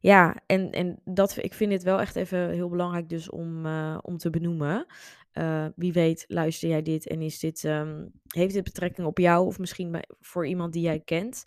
ja, 0.00 0.42
en, 0.46 0.70
en 0.70 1.00
dat, 1.04 1.36
ik 1.36 1.54
vind 1.54 1.70
dit 1.70 1.82
wel 1.82 2.00
echt 2.00 2.16
even 2.16 2.50
heel 2.50 2.68
belangrijk 2.68 3.08
dus 3.08 3.30
om, 3.30 3.66
uh, 3.66 3.98
om 4.02 4.16
te 4.16 4.30
benoemen. 4.30 4.86
Uh, 5.32 5.66
wie 5.76 5.92
weet, 5.92 6.24
luister 6.28 6.68
jij 6.68 6.82
dit 6.82 7.06
en 7.06 7.22
is 7.22 7.38
dit, 7.38 7.64
um, 7.64 8.10
heeft 8.26 8.54
dit 8.54 8.64
betrekking 8.64 9.06
op 9.06 9.18
jou 9.18 9.46
of 9.46 9.58
misschien 9.58 9.90
bij, 9.90 10.04
voor 10.20 10.46
iemand 10.46 10.72
die 10.72 10.82
jij 10.82 11.00
kent? 11.00 11.44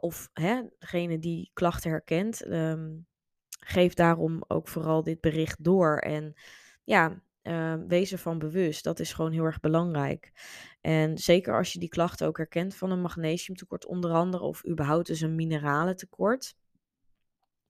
Of 0.00 0.30
hè, 0.32 0.62
degene 0.78 1.18
die 1.18 1.50
klachten 1.52 1.90
herkent. 1.90 2.46
Um, 2.46 3.06
geef 3.58 3.94
daarom 3.94 4.44
ook 4.48 4.68
vooral 4.68 5.02
dit 5.02 5.20
bericht 5.20 5.64
door. 5.64 5.98
En 5.98 6.34
ja, 6.84 7.22
uh, 7.42 7.74
wees 7.88 8.12
ervan 8.12 8.38
bewust. 8.38 8.84
Dat 8.84 9.00
is 9.00 9.12
gewoon 9.12 9.32
heel 9.32 9.44
erg 9.44 9.60
belangrijk. 9.60 10.32
En 10.80 11.18
zeker 11.18 11.56
als 11.56 11.72
je 11.72 11.78
die 11.78 11.88
klachten 11.88 12.26
ook 12.26 12.36
herkent 12.36 12.74
van 12.74 12.90
een 12.90 13.00
magnesiumtekort 13.00 13.86
onder 13.86 14.12
andere, 14.12 14.42
of 14.42 14.66
überhaupt 14.68 15.06
dus 15.06 15.20
een 15.20 15.34
mineralentekort, 15.34 16.56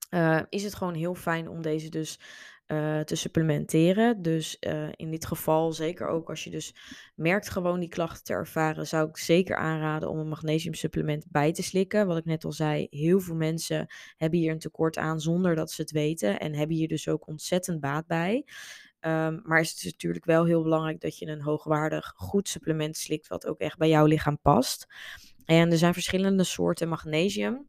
uh, 0.09 0.41
is 0.49 0.63
het 0.63 0.75
gewoon 0.75 0.93
heel 0.93 1.15
fijn 1.15 1.47
om 1.47 1.61
deze 1.61 1.89
dus 1.89 2.19
uh, 2.67 2.99
te 2.99 3.15
supplementeren. 3.15 4.21
Dus 4.21 4.57
uh, 4.59 4.87
in 4.95 5.11
dit 5.11 5.25
geval, 5.25 5.73
zeker 5.73 6.07
ook 6.07 6.29
als 6.29 6.43
je 6.43 6.49
dus 6.49 6.75
merkt 7.15 7.49
gewoon 7.49 7.79
die 7.79 7.89
klachten 7.89 8.23
te 8.23 8.33
ervaren, 8.33 8.87
zou 8.87 9.09
ik 9.09 9.17
zeker 9.17 9.55
aanraden 9.55 10.09
om 10.09 10.17
een 10.17 10.27
magnesiumsupplement 10.27 11.25
bij 11.29 11.51
te 11.51 11.63
slikken. 11.63 12.07
Wat 12.07 12.17
ik 12.17 12.25
net 12.25 12.45
al 12.45 12.51
zei, 12.51 12.87
heel 12.89 13.19
veel 13.19 13.35
mensen 13.35 13.87
hebben 14.17 14.39
hier 14.39 14.51
een 14.51 14.59
tekort 14.59 14.97
aan 14.97 15.19
zonder 15.19 15.55
dat 15.55 15.71
ze 15.71 15.81
het 15.81 15.91
weten 15.91 16.39
en 16.39 16.53
hebben 16.53 16.75
hier 16.75 16.87
dus 16.87 17.07
ook 17.07 17.27
ontzettend 17.27 17.79
baat 17.79 18.07
bij. 18.07 18.45
Um, 19.01 19.41
maar 19.43 19.59
is 19.59 19.69
het 19.69 19.83
is 19.83 19.91
natuurlijk 19.91 20.25
wel 20.25 20.45
heel 20.45 20.63
belangrijk 20.63 21.01
dat 21.01 21.17
je 21.17 21.27
een 21.27 21.41
hoogwaardig 21.41 22.13
goed 22.15 22.47
supplement 22.47 22.97
slikt, 22.97 23.27
wat 23.27 23.47
ook 23.47 23.59
echt 23.59 23.77
bij 23.77 23.89
jouw 23.89 24.05
lichaam 24.05 24.39
past. 24.41 24.87
En 25.45 25.71
er 25.71 25.77
zijn 25.77 25.93
verschillende 25.93 26.43
soorten 26.43 26.89
magnesium. 26.89 27.67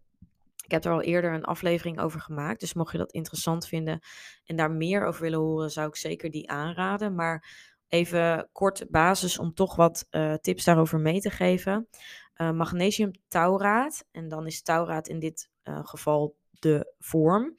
Ik 0.69 0.75
heb 0.75 0.85
er 0.85 0.93
al 0.93 1.03
eerder 1.03 1.35
een 1.35 1.45
aflevering 1.45 2.01
over 2.01 2.21
gemaakt. 2.21 2.61
Dus 2.61 2.75
mocht 2.75 2.93
je 2.93 2.99
dat 2.99 3.13
interessant 3.13 3.67
vinden 3.67 4.01
en 4.45 4.57
daar 4.57 4.71
meer 4.71 5.05
over 5.05 5.23
willen 5.23 5.39
horen, 5.39 5.71
zou 5.71 5.89
ik 5.89 5.97
zeker 5.97 6.31
die 6.31 6.51
aanraden. 6.51 7.15
Maar 7.15 7.67
even 7.87 8.49
kort 8.53 8.87
basis 8.91 9.39
om 9.39 9.55
toch 9.55 9.77
wat 9.77 10.07
uh, 10.11 10.35
tips 10.35 10.65
daarover 10.65 11.01
mee 11.01 11.21
te 11.21 11.31
geven. 11.31 11.89
Uh, 12.37 12.51
magnesium 12.51 13.11
tauraat, 13.29 14.05
en 14.11 14.29
dan 14.29 14.47
is 14.47 14.63
tauraat 14.63 15.09
in 15.09 15.19
dit 15.19 15.51
uh, 15.65 15.81
geval 15.83 16.37
de 16.51 16.95
vorm. 16.99 17.57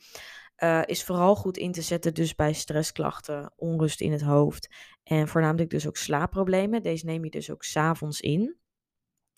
Is 0.86 1.04
vooral 1.04 1.36
goed 1.36 1.58
in 1.58 1.72
te 1.72 1.82
zetten 1.82 2.14
dus 2.14 2.36
bij 2.36 2.54
stressklachten, 2.54 3.54
onrust 3.56 4.02
in 4.02 4.12
het 4.12 4.22
hoofd 4.22 4.76
en 5.04 5.28
voornamelijk 5.28 5.70
dus 5.70 5.88
ook 5.88 5.98
slaapproblemen. 5.98 6.84
Deze 6.84 7.06
neem 7.06 7.24
je 7.24 7.30
dus 7.30 7.52
ook 7.52 7.64
s'avonds 7.64 8.22
in. 8.22 8.59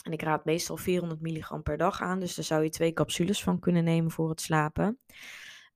En 0.03 0.11
ik 0.11 0.21
raad 0.21 0.45
meestal 0.45 0.77
400 0.77 1.21
milligram 1.21 1.63
per 1.63 1.77
dag 1.77 2.01
aan, 2.01 2.19
dus 2.19 2.35
daar 2.35 2.45
zou 2.45 2.63
je 2.63 2.69
twee 2.69 2.93
capsules 2.93 3.43
van 3.43 3.59
kunnen 3.59 3.83
nemen 3.83 4.11
voor 4.11 4.29
het 4.29 4.41
slapen. 4.41 4.99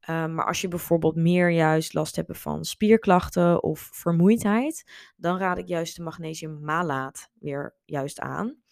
Uh, 0.09 0.25
maar 0.25 0.45
als 0.45 0.61
je 0.61 0.67
bijvoorbeeld 0.67 1.15
meer 1.15 1.49
juist 1.49 1.93
last 1.93 2.15
hebt 2.15 2.37
van 2.37 2.65
spierklachten 2.65 3.63
of 3.63 3.89
vermoeidheid, 3.91 4.91
dan 5.15 5.37
raad 5.37 5.57
ik 5.57 5.67
juist 5.67 5.95
de 5.95 6.03
magnesium 6.03 6.59
malaat 6.59 7.29
weer 7.39 7.75
juist 7.85 8.19
aan. 8.19 8.63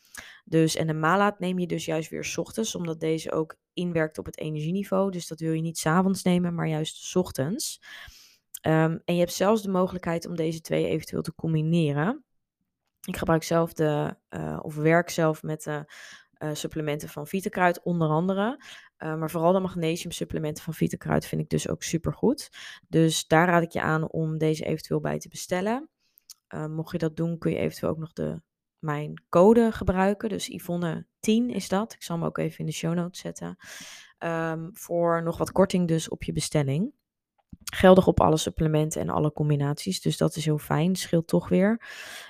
Dus, 0.46 0.76
en 0.76 0.88
de 0.88 0.94
malaat 0.94 1.40
neem 1.40 1.60
je 1.60 1.68
dus 1.68 1.86
juist 1.86 2.10
weer 2.10 2.34
ochtends, 2.36 2.76
omdat 2.76 3.00
deze 3.00 3.32
ook 3.32 3.56
inwerkt 3.74 4.18
op 4.18 4.26
het 4.26 4.38
energieniveau. 4.38 5.12
Dus 5.12 5.28
dat 5.28 5.40
wil 5.40 5.54
je 5.54 5.62
niet 5.62 5.78
s'avonds 5.78 6.24
nemen, 6.24 6.56
maar 6.56 6.68
juist 6.68 7.16
ochtends. 7.16 7.82
Um, 8.68 9.02
en 9.06 9.14
je 9.14 9.20
hebt 9.20 9.34
zelfs 9.34 9.62
de 9.62 9.70
mogelijkheid 9.70 10.28
om 10.28 10.36
deze 10.36 10.62
twee 10.62 10.88
eventueel 10.88 11.22
te 11.22 11.36
combineren. 11.36 12.24
Ik 13.06 13.18
gebruik 13.18 13.44
zelf 13.44 13.74
de, 13.74 14.16
uh, 14.30 14.60
of 14.62 14.76
werk 14.76 15.10
zelf 15.10 15.44
met 15.44 15.64
de 15.64 15.94
uh, 16.40 16.50
supplementen 16.54 17.10
van 17.10 17.28
Vitakruid, 17.28 17.84
onder 17.84 18.08
andere. 18.08 18.64
Uh, 18.98 19.16
maar 19.16 19.32
vooral 19.32 19.52
de 19.52 19.60
magnesium 19.60 20.12
supplementen 20.12 20.64
van 20.64 20.74
Vitakruid 20.74 21.26
vind 21.26 21.42
ik 21.42 21.50
dus 21.50 21.70
ook 21.70 21.84
super 21.84 22.14
goed. 22.14 22.50
Dus 22.88 23.28
daar 23.28 23.48
raad 23.48 23.64
ik 23.64 23.72
je 23.72 23.82
aan 23.82 24.10
om 24.10 24.38
deze 24.38 24.66
eventueel 24.66 25.00
bij 25.00 25.20
te 25.20 25.30
bestellen. 25.30 25.90
mocht 26.70 26.92
je 26.92 26.98
dat 26.98 27.16
doen, 27.16 27.38
kun 27.38 27.52
je 27.52 27.58
eventueel 27.58 27.92
ook 27.92 27.98
nog 27.98 28.14
de 28.14 28.42
mijn 28.84 29.24
code 29.30 29.72
gebruiken. 29.72 30.30
Dus 30.30 30.48
Yvonne 30.48 31.06
10 31.20 31.50
is 31.50 31.68
dat. 31.68 31.94
Ik 31.94 32.04
zal 32.04 32.16
hem 32.16 32.26
ook 32.26 32.38
even 32.38 32.60
in 32.60 32.66
de 32.66 32.72
show 32.72 32.94
notes 32.94 33.20
zetten. 33.20 33.58
Um, 34.20 34.70
voor 34.74 35.24
nog 35.24 35.38
wat 35.38 35.52
korting 35.52 35.88
dus 35.88 36.10
op 36.10 36.24
je 36.24 36.32
bestelling. 36.32 36.94
Geldig 37.64 38.08
op 38.08 38.20
alle 38.20 38.38
supplementen 38.38 39.02
en 39.02 39.10
alle 39.10 39.32
combinaties. 39.32 40.02
Dus 40.02 40.18
dat 40.18 40.36
is 40.36 40.46
heel 40.46 40.58
fijn. 40.58 40.96
Scheelt 40.96 41.28
toch 41.28 41.50
weer. 41.50 41.82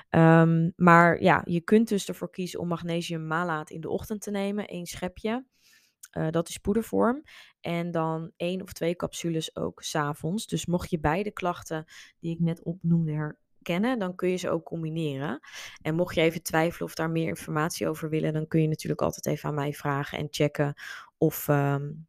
Um, 0.10 0.74
maar 0.75 1.22
ja, 1.22 1.42
je 1.46 1.62
kunt 1.62 1.88
dus 1.88 2.08
ervoor 2.08 2.30
kiezen 2.30 2.60
om 2.60 2.68
magnesium 2.68 3.28
malaat 3.28 3.70
in 3.70 3.82
de 3.82 3.90
ochtend 3.90 4.22
te 4.22 4.32
nemen. 4.32 4.68
één 4.68 4.86
schepje. 4.86 5.46
Uh, 6.18 6.30
dat 6.30 6.50
is 6.50 6.58
poedervorm. 6.58 7.24
En 7.60 7.92
dan 7.92 8.32
één 8.38 8.62
of 8.62 8.74
twee 8.74 8.96
capsules 8.96 9.56
ook 9.56 9.82
s'avonds. 9.84 10.48
Dus 10.48 10.66
mocht 10.66 10.90
je 10.90 11.00
beide 11.00 11.32
klachten 11.32 11.86
die 12.20 12.34
ik 12.34 12.40
net 12.40 12.63
opnoemde 12.63 13.38
kennen, 13.62 14.00
dan 14.00 14.16
kun 14.16 14.30
je 14.30 14.36
ze 14.36 14.50
ook 14.50 14.63
combineren. 14.63 15.40
En 15.82 15.96
mocht 15.96 16.16
je 16.16 16.22
even 16.22 16.44
twijfelen 16.44 16.88
of 16.88 16.96
daar 16.96 17.10
meer 17.10 17.28
informatie 17.28 17.88
over 17.88 18.10
willen, 18.10 18.34
dan 18.34 18.48
kun 18.48 18.62
je 18.62 18.68
natuurlijk 18.68 19.02
altijd 19.02 19.25
even 19.25 19.50
aan 19.50 19.56
mij 19.56 19.74
vragen 19.74 20.18
en 20.18 20.28
checken 20.30 20.74
of, 21.18 21.48
um, 21.48 22.08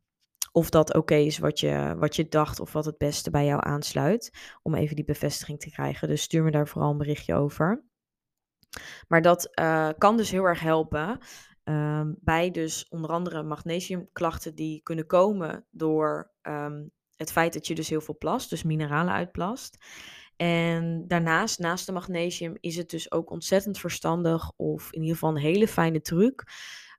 of 0.54 0.70
dat 0.70 0.94
oké 0.94 1.14
is 1.14 1.38
wat 1.38 1.61
je, 1.61 1.94
wat 1.99 2.16
je 2.16 2.28
dacht 2.28 2.61
of 2.61 2.73
wat 2.73 2.84
het 2.84 2.99
beste 2.99 3.30
bij 3.30 3.44
jou 3.44 3.61
aansluit. 3.64 4.32
Om 4.62 4.75
even 4.75 4.96
die 4.96 5.04
bevestiging 5.04 5.61
te 5.61 5.70
krijgen. 5.70 6.08
Dus 6.08 6.23
stuur 6.23 6.42
me 6.42 6.50
daar 6.50 6.68
vooral 6.68 6.90
een 6.90 6.99
berichtje 6.99 7.34
over. 7.34 7.84
Maar 9.08 9.23
dat 9.23 9.50
uh, 9.61 9.88
kan 9.99 10.16
dus 10.16 10.30
heel 10.30 10.44
erg 10.44 10.61
helpen. 10.61 11.18
Um, 11.64 12.16
bij 12.20 12.50
dus 12.50 12.88
onder 12.88 13.11
andere 13.11 13.42
magnesiumklachten 13.42 14.54
die 14.54 14.82
kunnen 14.82 15.06
komen 15.06 15.66
door 15.70 16.32
um, 16.42 16.90
het 17.16 17.32
feit 17.32 17.52
dat 17.52 17.66
je 17.66 17.75
dus 17.75 17.88
heel 17.88 18.00
veel 18.00 18.18
plast, 18.18 18.50
dus 18.50 18.62
mineralen 18.62 19.12
uitplast. 19.12 19.76
En 20.37 21.04
daarnaast, 21.06 21.58
naast 21.58 21.87
de 21.87 21.92
magnesium, 21.92 22.56
is 22.61 22.76
het 22.76 22.90
dus 22.90 23.12
ook 23.12 23.30
ontzettend 23.30 23.78
verstandig, 23.78 24.52
of 24.56 24.92
in 24.92 25.00
ieder 25.00 25.14
geval 25.14 25.30
een 25.30 25.42
hele 25.42 25.68
fijne 25.68 26.00
truc, 26.00 26.44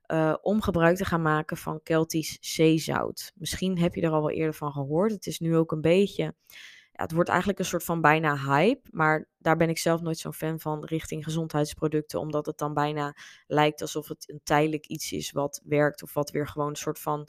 uh, 0.08 0.34
om 0.42 0.62
gebruik 0.62 0.96
te 0.96 1.04
gaan 1.04 1.22
maken 1.22 1.56
van 1.56 1.82
Keltisch 1.82 2.38
zeezout. 2.40 3.32
Misschien 3.34 3.78
heb 3.78 3.94
je 3.94 4.00
er 4.00 4.10
al 4.10 4.20
wel 4.20 4.30
eerder 4.30 4.54
van 4.54 4.72
gehoord. 4.72 5.12
Het 5.12 5.26
is 5.26 5.38
nu 5.38 5.56
ook 5.56 5.72
een 5.72 5.80
beetje, 5.80 6.22
ja, 6.92 7.02
het 7.02 7.12
wordt 7.12 7.28
eigenlijk 7.28 7.58
een 7.58 7.64
soort 7.64 7.84
van 7.84 8.00
bijna 8.00 8.36
hype, 8.36 8.88
maar 8.90 9.28
daar 9.38 9.56
ben 9.56 9.68
ik 9.68 9.78
zelf 9.78 10.00
nooit 10.00 10.18
zo'n 10.18 10.34
fan 10.34 10.60
van 10.60 10.84
richting 10.84 11.24
gezondheidsproducten, 11.24 12.20
omdat 12.20 12.46
het 12.46 12.58
dan 12.58 12.74
bijna 12.74 13.16
lijkt 13.46 13.80
alsof 13.80 14.08
het 14.08 14.30
een 14.30 14.40
tijdelijk 14.42 14.86
iets 14.86 15.12
is 15.12 15.30
wat 15.30 15.60
werkt 15.64 16.02
of 16.02 16.14
wat 16.14 16.30
weer 16.30 16.48
gewoon 16.48 16.68
een 16.68 16.76
soort 16.76 16.98
van 16.98 17.28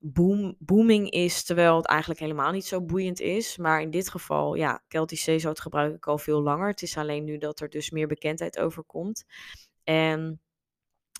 boom, 0.00 0.56
booming 0.58 1.10
is, 1.10 1.44
terwijl 1.44 1.76
het 1.76 1.86
eigenlijk 1.86 2.20
helemaal 2.20 2.52
niet 2.52 2.66
zo 2.66 2.82
boeiend 2.82 3.20
is. 3.20 3.56
Maar 3.56 3.80
in 3.80 3.90
dit 3.90 4.08
geval, 4.08 4.54
ja, 4.54 4.82
Celtic 4.88 5.18
zeezout 5.18 5.60
gebruik 5.60 5.94
ik 5.94 6.06
al 6.06 6.18
veel 6.18 6.42
langer. 6.42 6.68
Het 6.68 6.82
is 6.82 6.96
alleen 6.96 7.24
nu 7.24 7.38
dat 7.38 7.60
er 7.60 7.68
dus 7.68 7.90
meer 7.90 8.06
bekendheid 8.06 8.58
over 8.58 8.84
komt. 8.84 9.24
En 9.84 10.40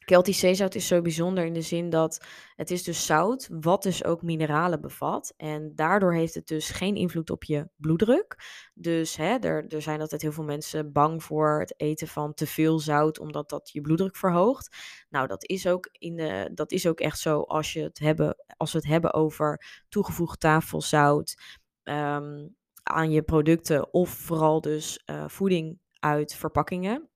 Keltisch 0.09 0.39
zeezout 0.39 0.75
is 0.75 0.87
zo 0.87 1.03
bijzonder 1.03 1.45
in 1.45 1.53
de 1.53 1.63
zin 1.63 1.91
dat 1.91 2.25
het 2.57 2.71
is 2.71 2.83
dus 2.83 3.07
zout, 3.07 3.49
wat 3.61 3.83
dus 3.83 4.05
ook 4.05 4.23
mineralen 4.23 4.81
bevat. 4.81 5.35
En 5.37 5.73
daardoor 5.75 6.15
heeft 6.15 6.35
het 6.35 6.47
dus 6.47 6.71
geen 6.71 6.97
invloed 6.97 7.31
op 7.31 7.45
je 7.45 7.69
bloeddruk. 7.77 8.37
Dus 8.75 9.17
hè, 9.17 9.37
er, 9.39 9.67
er 9.67 9.83
zijn 9.83 10.01
altijd 10.01 10.23
heel 10.23 10.33
veel 10.33 10.45
mensen 10.45 10.93
bang 10.93 11.23
voor 11.23 11.61
het 11.61 11.81
eten 11.81 12.09
van 12.09 12.35
te 12.35 12.47
veel 12.47 12.79
zout, 12.79 13.19
omdat 13.19 13.49
dat 13.49 13.71
je 13.73 13.81
bloeddruk 13.81 14.17
verhoogt. 14.17 14.77
Nou, 15.09 15.27
dat 15.27 15.49
is 15.49 15.67
ook, 15.67 15.89
in 15.93 16.17
de, 16.17 16.51
dat 16.55 16.73
is 16.73 16.87
ook 16.87 17.01
echt 17.01 17.19
zo 17.19 17.41
als, 17.41 17.73
je 17.73 17.83
het 17.83 17.99
hebben, 17.99 18.37
als 18.57 18.73
we 18.73 18.79
het 18.79 18.87
hebben 18.87 19.15
over 19.15 19.65
toegevoegd 19.89 20.41
tafelzout 20.41 21.35
um, 21.83 22.57
aan 22.83 23.11
je 23.11 23.23
producten. 23.23 23.93
Of 23.93 24.11
vooral 24.11 24.61
dus 24.61 25.03
uh, 25.07 25.29
voeding 25.29 25.79
uit 26.01 26.35
verpakkingen. 26.35 27.08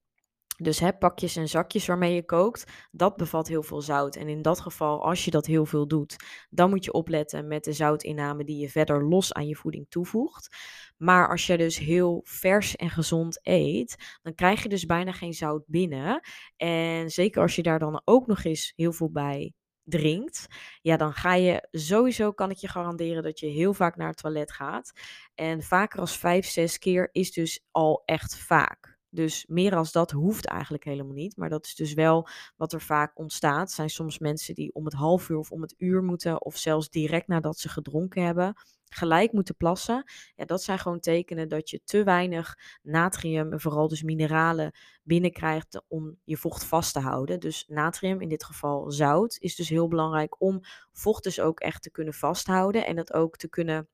Dus 0.63 0.79
hè, 0.79 0.93
pakjes 0.93 1.37
en 1.37 1.49
zakjes 1.49 1.87
waarmee 1.87 2.15
je 2.15 2.25
kookt, 2.25 2.65
dat 2.91 3.17
bevat 3.17 3.49
heel 3.49 3.63
veel 3.63 3.81
zout. 3.81 4.17
En 4.17 4.29
in 4.29 4.43
dat 4.43 4.61
geval, 4.61 5.05
als 5.05 5.25
je 5.25 5.31
dat 5.31 5.47
heel 5.47 5.67
veel 5.67 5.89
doet, 5.89 6.17
dan 6.51 6.71
moet 6.71 6.85
je 6.85 6.93
opletten 6.93 7.49
met 7.49 7.65
de 7.65 7.73
zoutinname 7.73 8.45
die 8.45 8.59
je 8.59 8.69
verder 8.69 9.05
los 9.05 9.33
aan 9.33 9.47
je 9.47 9.57
voeding 9.57 9.87
toevoegt. 9.89 10.57
Maar 10.97 11.29
als 11.29 11.47
je 11.47 11.57
dus 11.57 11.79
heel 11.79 12.21
vers 12.25 12.77
en 12.77 12.91
gezond 12.91 13.39
eet, 13.43 14.19
dan 14.23 14.35
krijg 14.35 14.63
je 14.63 14.69
dus 14.69 14.87
bijna 14.87 15.13
geen 15.13 15.35
zout 15.35 15.65
binnen. 15.67 16.21
En 16.57 17.11
zeker 17.11 17.43
als 17.43 17.57
je 17.57 17.63
daar 17.63 17.79
dan 17.79 18.03
ook 18.05 18.27
nog 18.27 18.45
eens 18.45 18.73
heel 18.77 18.93
veel 18.93 19.11
bij 19.11 19.53
drinkt, 19.85 20.47
ja, 20.83 20.97
dan 20.97 21.13
ga 21.13 21.35
je 21.35 21.69
sowieso, 21.71 22.33
kan 22.33 22.51
ik 22.51 22.57
je 22.57 22.69
garanderen, 22.69 23.23
dat 23.23 23.39
je 23.39 23.47
heel 23.47 23.75
vaak 23.75 23.97
naar 23.97 24.09
het 24.09 24.17
toilet 24.17 24.53
gaat. 24.53 24.93
En 25.35 25.63
vaker 25.63 26.01
als 26.01 26.19
vijf, 26.19 26.47
zes 26.47 26.79
keer 26.79 27.09
is 27.13 27.33
dus 27.33 27.65
al 27.71 28.03
echt 28.05 28.37
vaak. 28.37 28.92
Dus 29.15 29.47
meer 29.47 29.77
als 29.77 29.93
dat 29.93 30.11
hoeft 30.11 30.47
eigenlijk 30.47 30.85
helemaal 30.85 31.15
niet. 31.15 31.37
Maar 31.37 31.49
dat 31.49 31.67
is 31.67 31.75
dus 31.75 31.93
wel 31.93 32.29
wat 32.57 32.73
er 32.73 32.81
vaak 32.81 33.19
ontstaat. 33.19 33.71
Zijn 33.71 33.91
soms 33.91 34.19
mensen 34.19 34.55
die 34.55 34.75
om 34.75 34.85
het 34.85 34.95
half 34.95 35.29
uur 35.29 35.39
of 35.39 35.51
om 35.51 35.63
het 35.63 35.75
uur 35.79 36.03
moeten, 36.03 36.45
of 36.45 36.57
zelfs 36.57 36.91
direct 36.91 37.29
nadat 37.29 37.59
ze 37.59 37.69
gedronken 37.69 38.25
hebben, 38.25 38.55
gelijk 38.85 39.33
moeten 39.33 39.57
plassen. 39.57 40.05
Ja, 40.35 40.45
dat 40.45 40.63
zijn 40.63 40.79
gewoon 40.79 41.01
tekenen 41.01 41.49
dat 41.49 41.71
je 41.71 41.81
te 41.85 42.05
weinig 42.05 42.59
natrium 42.83 43.53
en 43.53 43.61
vooral 43.61 43.89
dus 43.89 44.03
mineralen 44.03 44.73
binnenkrijgt 45.03 45.83
om 45.89 46.19
je 46.25 46.37
vocht 46.37 46.65
vast 46.65 46.93
te 46.93 47.01
houden. 47.01 47.41
Dus 47.41 47.65
natrium, 47.69 48.21
in 48.21 48.29
dit 48.29 48.45
geval 48.45 48.91
zout, 48.91 49.37
is 49.41 49.57
dus 49.57 49.69
heel 49.69 49.89
belangrijk 49.89 50.41
om 50.41 50.61
vocht 50.93 51.25
dus 51.25 51.41
ook 51.41 51.61
echt 51.61 51.83
te 51.83 51.91
kunnen 51.91 52.15
vasthouden 52.15 52.87
en 52.87 52.97
dat 52.97 53.13
ook 53.13 53.37
te 53.37 53.49
kunnen 53.49 53.89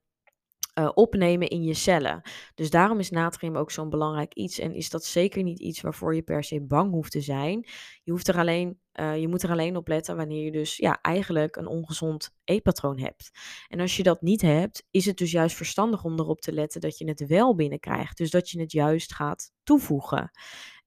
uh, 0.79 0.89
opnemen 0.93 1.47
in 1.47 1.63
je 1.63 1.73
cellen. 1.73 2.21
Dus 2.55 2.69
daarom 2.69 2.99
is 2.99 3.09
natrium 3.09 3.55
ook 3.55 3.71
zo'n 3.71 3.89
belangrijk 3.89 4.33
iets. 4.33 4.59
En 4.59 4.73
is 4.73 4.89
dat 4.89 5.05
zeker 5.05 5.43
niet 5.43 5.59
iets 5.59 5.81
waarvoor 5.81 6.15
je 6.15 6.21
per 6.21 6.43
se 6.43 6.61
bang 6.61 6.91
hoeft 6.91 7.11
te 7.11 7.21
zijn. 7.21 7.67
Je, 8.03 8.11
hoeft 8.11 8.27
er 8.27 8.37
alleen, 8.37 8.79
uh, 8.93 9.17
je 9.17 9.27
moet 9.27 9.43
er 9.43 9.51
alleen 9.51 9.75
op 9.75 9.87
letten 9.87 10.15
wanneer 10.15 10.43
je 10.43 10.51
dus 10.51 10.77
ja, 10.77 11.01
eigenlijk 11.01 11.55
een 11.55 11.67
ongezond 11.67 12.35
eetpatroon 12.43 12.99
hebt. 12.99 13.31
En 13.67 13.79
als 13.79 13.97
je 13.97 14.03
dat 14.03 14.21
niet 14.21 14.41
hebt, 14.41 14.87
is 14.91 15.05
het 15.05 15.17
dus 15.17 15.31
juist 15.31 15.55
verstandig 15.55 16.03
om 16.03 16.19
erop 16.19 16.41
te 16.41 16.53
letten 16.53 16.81
dat 16.81 16.97
je 16.97 17.07
het 17.07 17.27
wel 17.27 17.55
binnenkrijgt. 17.55 18.17
Dus 18.17 18.29
dat 18.29 18.49
je 18.49 18.59
het 18.59 18.71
juist 18.71 19.13
gaat 19.13 19.51
toevoegen. 19.63 20.31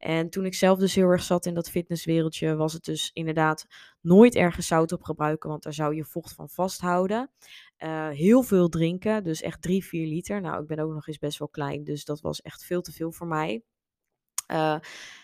En 0.02 0.30
toen 0.30 0.44
ik 0.44 0.54
zelf 0.54 0.78
dus 0.78 0.94
heel 0.94 1.09
erg 1.09 1.23
zat 1.23 1.47
in 1.47 1.54
dat 1.54 1.71
fitnesswereldje, 1.71 2.56
was 2.56 2.73
het 2.73 2.85
dus 2.85 3.11
inderdaad 3.12 3.66
nooit 4.00 4.35
ergens 4.35 4.66
zout 4.66 4.92
op 4.92 5.02
gebruiken, 5.02 5.50
want 5.50 5.62
daar 5.62 5.73
zou 5.73 5.94
je 5.94 6.04
vocht 6.04 6.35
van 6.35 6.49
vasthouden. 6.49 7.30
Uh, 7.78 8.09
heel 8.09 8.42
veel 8.42 8.68
drinken, 8.68 9.25
dus 9.25 9.42
echt 9.42 9.62
3, 9.62 9.85
4 9.85 10.06
liter. 10.06 10.40
Nou, 10.40 10.62
ik 10.62 10.66
ben 10.66 10.78
ook 10.78 10.92
nog 10.92 11.06
eens 11.06 11.18
best 11.18 11.38
wel 11.38 11.49
klein, 11.49 11.85
dus 11.85 12.04
dat 12.04 12.21
was 12.21 12.40
echt 12.40 12.64
veel 12.64 12.80
te 12.80 12.92
veel 12.92 13.12
voor 13.12 13.26
mij. 13.26 13.62
Uh, 14.52 14.78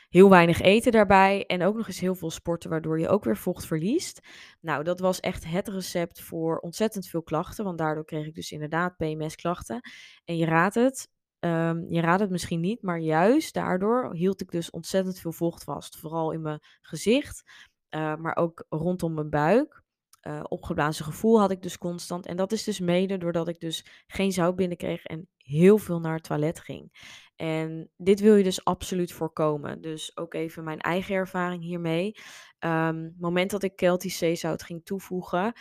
heel 0.09 0.31
weinig 0.31 0.61
eten 0.61 0.93
daarbij 0.93 1.47
en 1.47 1.63
ook 1.63 1.77
nog 1.77 1.87
eens 1.87 2.01
heel 2.01 2.15
veel 2.15 2.31
sporten, 2.31 2.71
waardoor 2.71 3.01
je 3.01 3.09
ook 3.09 3.25
weer 3.25 3.37
vocht 3.37 3.67
verliest. 3.67 4.21
Nou, 4.61 4.85
dat 4.85 5.01
was 5.01 5.21
echt 5.21 5.45
het 5.45 5.69
recept 5.69 6.21
voor 6.21 6.59
ontzettend 6.59 7.07
veel 7.07 7.23
klachten, 7.23 7.65
want 7.65 7.79
daardoor 7.79 8.05
kreeg 8.05 8.27
ik 8.27 8.35
dus 8.35 8.53
inderdaad 8.53 8.97
PMS-klachten. 8.97 9.81
En 10.25 10.37
je 10.37 10.45
raadt 10.45 10.75
het, 10.75 11.09
um, 11.41 11.87
je 11.91 12.01
raadt 12.01 12.21
het 12.21 12.31
misschien 12.31 12.61
niet, 12.61 12.83
maar 12.83 12.99
juist 12.99 13.55
daardoor 13.55 14.15
hield 14.15 14.41
ik 14.41 14.51
dus 14.51 14.71
ontzettend 14.71 15.19
veel 15.21 15.33
vocht 15.33 15.65
vast. 15.65 15.99
Vooral 15.99 16.33
in 16.33 16.43
mijn 16.43 16.61
gezicht, 16.81 17.43
uh, 17.91 18.17
maar 18.17 18.37
ook 18.37 18.65
rondom 18.69 19.15
mijn 19.15 19.31
buik 19.31 19.83
uh, 20.23 20.41
opgeblazen 20.49 21.05
gevoel 21.05 21.41
had 21.41 21.51
ik 21.51 21.63
dus 21.63 21.79
constant. 21.79 22.27
En 22.27 22.37
dat 22.37 22.53
is 22.53 22.65
dus 22.65 22.81
mede 22.81 23.19
doordat 23.19 23.49
ik 23.49 23.61
dus 23.61 24.05
geen 24.07 24.33
zout 24.33 24.57
binnenkreeg 24.57 25.05
en 25.05 25.29
heel 25.37 25.79
veel 25.79 26.01
naar 26.01 26.15
het 26.15 26.23
toilet 26.23 26.61
ging. 26.61 26.93
En 27.37 27.91
dit 27.97 28.21
wil 28.21 28.35
je 28.35 28.45
dus 28.45 28.65
absoluut 28.65 29.13
voorkomen. 29.13 29.81
Dus 29.81 30.17
ook 30.17 30.35
even 30.35 30.65
mijn 30.65 30.81
eigen 30.81 31.15
ervaring 31.15 31.63
hiermee. 31.63 32.17
Um, 32.65 33.15
moment 33.19 33.51
dat 33.51 33.63
ik 33.63 33.73
Celtic 33.77 34.11
zeezout 34.11 34.63
ging 34.63 34.85
toevoegen, 34.85 35.53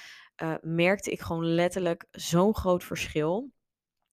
uh, 0.44 0.56
merkte 0.62 1.12
ik 1.12 1.22
gewoon 1.22 1.46
letterlijk 1.46 2.08
zo'n 2.12 2.56
groot 2.56 2.84
verschil. 2.84 3.52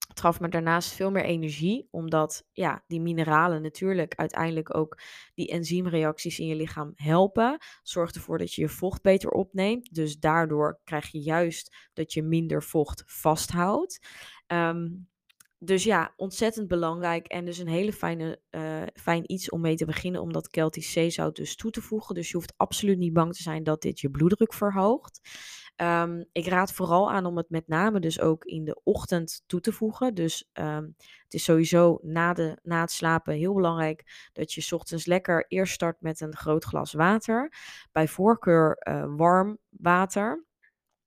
Het 0.08 0.20
gaf 0.20 0.40
me 0.40 0.48
daarnaast 0.48 0.92
veel 0.92 1.10
meer 1.10 1.24
energie, 1.24 1.88
omdat 1.90 2.46
ja, 2.52 2.84
die 2.86 3.00
mineralen 3.00 3.62
natuurlijk 3.62 4.14
uiteindelijk 4.14 4.76
ook 4.76 4.98
die 5.34 5.48
enzymreacties 5.48 6.38
in 6.38 6.46
je 6.46 6.54
lichaam 6.54 6.92
helpen. 6.94 7.58
Zorgt 7.82 8.14
ervoor 8.14 8.38
dat 8.38 8.54
je 8.54 8.62
je 8.62 8.68
vocht 8.68 9.02
beter 9.02 9.30
opneemt. 9.30 9.94
Dus 9.94 10.18
daardoor 10.18 10.80
krijg 10.84 11.10
je 11.10 11.20
juist 11.20 11.76
dat 11.92 12.12
je 12.12 12.22
minder 12.22 12.62
vocht 12.62 13.02
vasthoudt. 13.06 14.06
Um, 14.46 15.08
dus 15.58 15.84
ja, 15.84 16.12
ontzettend 16.16 16.68
belangrijk 16.68 17.26
en 17.26 17.44
dus 17.44 17.58
een 17.58 17.68
hele 17.68 17.92
fijne, 17.92 18.40
uh, 18.50 18.82
fijn 18.94 19.32
iets 19.32 19.50
om 19.50 19.60
mee 19.60 19.76
te 19.76 19.84
beginnen 19.84 20.20
om 20.20 20.32
dat 20.32 20.48
Celtisch 20.50 20.92
zeezout 20.92 21.36
dus 21.36 21.56
toe 21.56 21.70
te 21.70 21.80
voegen. 21.80 22.14
Dus 22.14 22.30
je 22.30 22.36
hoeft 22.36 22.54
absoluut 22.56 22.98
niet 22.98 23.12
bang 23.12 23.34
te 23.34 23.42
zijn 23.42 23.62
dat 23.62 23.82
dit 23.82 24.00
je 24.00 24.10
bloeddruk 24.10 24.54
verhoogt. 24.54 25.20
Um, 25.76 26.24
ik 26.32 26.46
raad 26.46 26.72
vooral 26.72 27.10
aan 27.10 27.26
om 27.26 27.36
het 27.36 27.50
met 27.50 27.68
name 27.68 28.00
dus 28.00 28.20
ook 28.20 28.44
in 28.44 28.64
de 28.64 28.80
ochtend 28.82 29.42
toe 29.46 29.60
te 29.60 29.72
voegen. 29.72 30.14
Dus 30.14 30.50
um, 30.52 30.94
het 31.22 31.34
is 31.34 31.44
sowieso 31.44 31.98
na, 32.02 32.32
de, 32.32 32.58
na 32.62 32.80
het 32.80 32.90
slapen 32.90 33.34
heel 33.34 33.54
belangrijk 33.54 34.28
dat 34.32 34.52
je 34.52 34.74
ochtends 34.74 35.06
lekker 35.06 35.44
eerst 35.48 35.74
start 35.74 36.00
met 36.00 36.20
een 36.20 36.36
groot 36.36 36.64
glas 36.64 36.92
water. 36.92 37.52
Bij 37.92 38.08
voorkeur 38.08 38.76
uh, 38.88 39.04
warm 39.16 39.58
water 39.68 40.44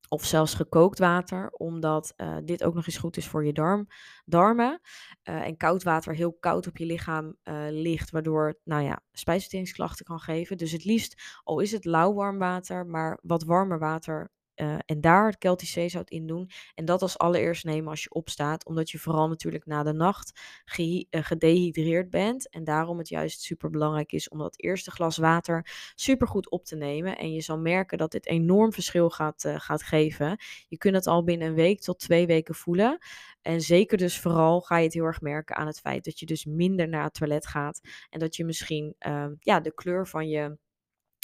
of 0.09 0.25
zelfs 0.25 0.53
gekookt 0.53 0.99
water, 0.99 1.49
omdat 1.49 2.13
uh, 2.17 2.37
dit 2.43 2.63
ook 2.63 2.73
nog 2.73 2.85
eens 2.85 2.97
goed 2.97 3.17
is 3.17 3.27
voor 3.27 3.45
je 3.45 3.53
darm, 3.53 3.87
darmen. 4.25 4.81
Uh, 5.23 5.45
en 5.45 5.57
koud 5.57 5.83
water 5.83 6.15
heel 6.15 6.33
koud 6.39 6.67
op 6.67 6.77
je 6.77 6.85
lichaam 6.85 7.35
ligt, 7.69 8.11
waardoor 8.11 8.59
nou 8.63 8.83
ja, 8.83 9.01
spijsverteringsklachten 9.11 10.05
kan 10.05 10.19
geven. 10.19 10.57
Dus 10.57 10.71
het 10.71 10.85
liefst, 10.85 11.39
al 11.43 11.59
is 11.59 11.71
het 11.71 11.85
lauw 11.85 12.13
warm 12.13 12.37
water, 12.37 12.85
maar 12.85 13.19
wat 13.21 13.43
warmer 13.43 13.79
water 13.79 14.35
uh, 14.61 14.75
en 14.85 15.01
daar 15.01 15.25
het 15.25 15.57
Celtisch 15.57 15.71
zeezout 15.71 16.09
in 16.09 16.27
doen. 16.27 16.49
En 16.75 16.85
dat 16.85 17.01
als 17.01 17.17
allereerst 17.17 17.63
nemen 17.63 17.89
als 17.89 18.03
je 18.03 18.13
opstaat. 18.13 18.65
Omdat 18.65 18.89
je 18.89 18.99
vooral 18.99 19.27
natuurlijk 19.27 19.65
na 19.65 19.83
de 19.83 19.93
nacht 19.93 20.39
ge 20.65 21.07
uh, 21.09 21.23
gedehydreerd 21.23 22.09
bent. 22.09 22.49
En 22.49 22.63
daarom 22.63 22.97
het 22.97 23.09
juist 23.09 23.41
super 23.41 23.69
belangrijk 23.69 24.11
is 24.11 24.29
om 24.29 24.37
dat 24.37 24.61
eerste 24.61 24.91
glas 24.91 25.17
water 25.17 25.91
super 25.95 26.27
goed 26.27 26.49
op 26.49 26.65
te 26.65 26.75
nemen. 26.75 27.17
En 27.17 27.33
je 27.33 27.41
zal 27.41 27.59
merken 27.59 27.97
dat 27.97 28.11
dit 28.11 28.27
enorm 28.27 28.73
verschil 28.73 29.09
gaat, 29.09 29.43
uh, 29.43 29.59
gaat 29.59 29.83
geven. 29.83 30.37
Je 30.67 30.77
kunt 30.77 30.95
het 30.95 31.07
al 31.07 31.23
binnen 31.23 31.47
een 31.47 31.53
week 31.53 31.81
tot 31.81 31.99
twee 31.99 32.25
weken 32.25 32.55
voelen. 32.55 32.97
En 33.41 33.61
zeker 33.61 33.97
dus 33.97 34.19
vooral 34.19 34.61
ga 34.61 34.77
je 34.77 34.83
het 34.83 34.93
heel 34.93 35.03
erg 35.03 35.21
merken 35.21 35.55
aan 35.55 35.67
het 35.67 35.79
feit 35.79 36.03
dat 36.03 36.19
je 36.19 36.25
dus 36.25 36.45
minder 36.45 36.87
naar 36.87 37.03
het 37.03 37.13
toilet 37.13 37.47
gaat. 37.47 37.81
En 38.09 38.19
dat 38.19 38.35
je 38.35 38.45
misschien 38.45 38.95
uh, 39.07 39.25
ja, 39.39 39.59
de 39.59 39.73
kleur 39.73 40.07
van 40.07 40.29
je 40.29 40.57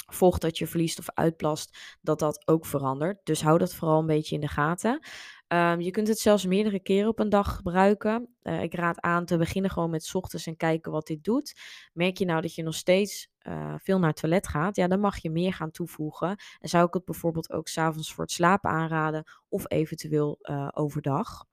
vocht 0.06 0.40
dat 0.40 0.58
je 0.58 0.66
verliest 0.66 0.98
of 0.98 1.10
uitplast, 1.10 1.96
dat 2.00 2.18
dat 2.18 2.48
ook 2.48 2.66
verandert. 2.66 3.20
Dus 3.24 3.42
hou 3.42 3.58
dat 3.58 3.74
vooral 3.74 4.00
een 4.00 4.06
beetje 4.06 4.34
in 4.34 4.40
de 4.40 4.48
gaten. 4.48 5.06
Um, 5.48 5.80
je 5.80 5.90
kunt 5.90 6.08
het 6.08 6.18
zelfs 6.18 6.46
meerdere 6.46 6.80
keren 6.80 7.08
op 7.08 7.18
een 7.18 7.28
dag 7.28 7.56
gebruiken. 7.56 8.34
Uh, 8.42 8.62
ik 8.62 8.74
raad 8.74 9.00
aan 9.00 9.24
te 9.24 9.36
beginnen 9.36 9.70
gewoon 9.70 9.90
met 9.90 10.14
ochtends 10.14 10.46
en 10.46 10.56
kijken 10.56 10.92
wat 10.92 11.06
dit 11.06 11.24
doet. 11.24 11.60
Merk 11.92 12.16
je 12.16 12.24
nou 12.24 12.40
dat 12.40 12.54
je 12.54 12.62
nog 12.62 12.74
steeds 12.74 13.28
uh, 13.42 13.74
veel 13.78 13.98
naar 13.98 14.08
het 14.08 14.20
toilet 14.20 14.48
gaat, 14.48 14.76
ja, 14.76 14.88
dan 14.88 15.00
mag 15.00 15.18
je 15.18 15.30
meer 15.30 15.52
gaan 15.52 15.70
toevoegen. 15.70 16.36
En 16.58 16.68
zou 16.68 16.86
ik 16.86 16.94
het 16.94 17.04
bijvoorbeeld 17.04 17.52
ook 17.52 17.68
s'avonds 17.68 18.14
voor 18.14 18.24
het 18.24 18.32
slapen 18.32 18.70
aanraden 18.70 19.24
of 19.48 19.64
eventueel 19.70 20.38
uh, 20.42 20.68
overdag. 20.72 21.44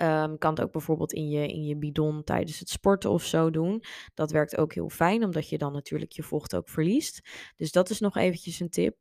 Um, 0.00 0.38
kan 0.38 0.50
het 0.50 0.60
ook 0.60 0.72
bijvoorbeeld 0.72 1.12
in 1.12 1.28
je, 1.28 1.46
in 1.46 1.64
je 1.64 1.76
bidon 1.76 2.24
tijdens 2.24 2.58
het 2.58 2.68
sporten 2.68 3.10
of 3.10 3.24
zo 3.24 3.50
doen. 3.50 3.82
Dat 4.14 4.30
werkt 4.30 4.56
ook 4.56 4.74
heel 4.74 4.88
fijn, 4.88 5.24
omdat 5.24 5.48
je 5.48 5.58
dan 5.58 5.72
natuurlijk 5.72 6.12
je 6.12 6.22
vocht 6.22 6.56
ook 6.56 6.68
verliest. 6.68 7.28
Dus 7.56 7.72
dat 7.72 7.90
is 7.90 8.00
nog 8.00 8.16
eventjes 8.16 8.60
een 8.60 8.70
tip. 8.70 8.96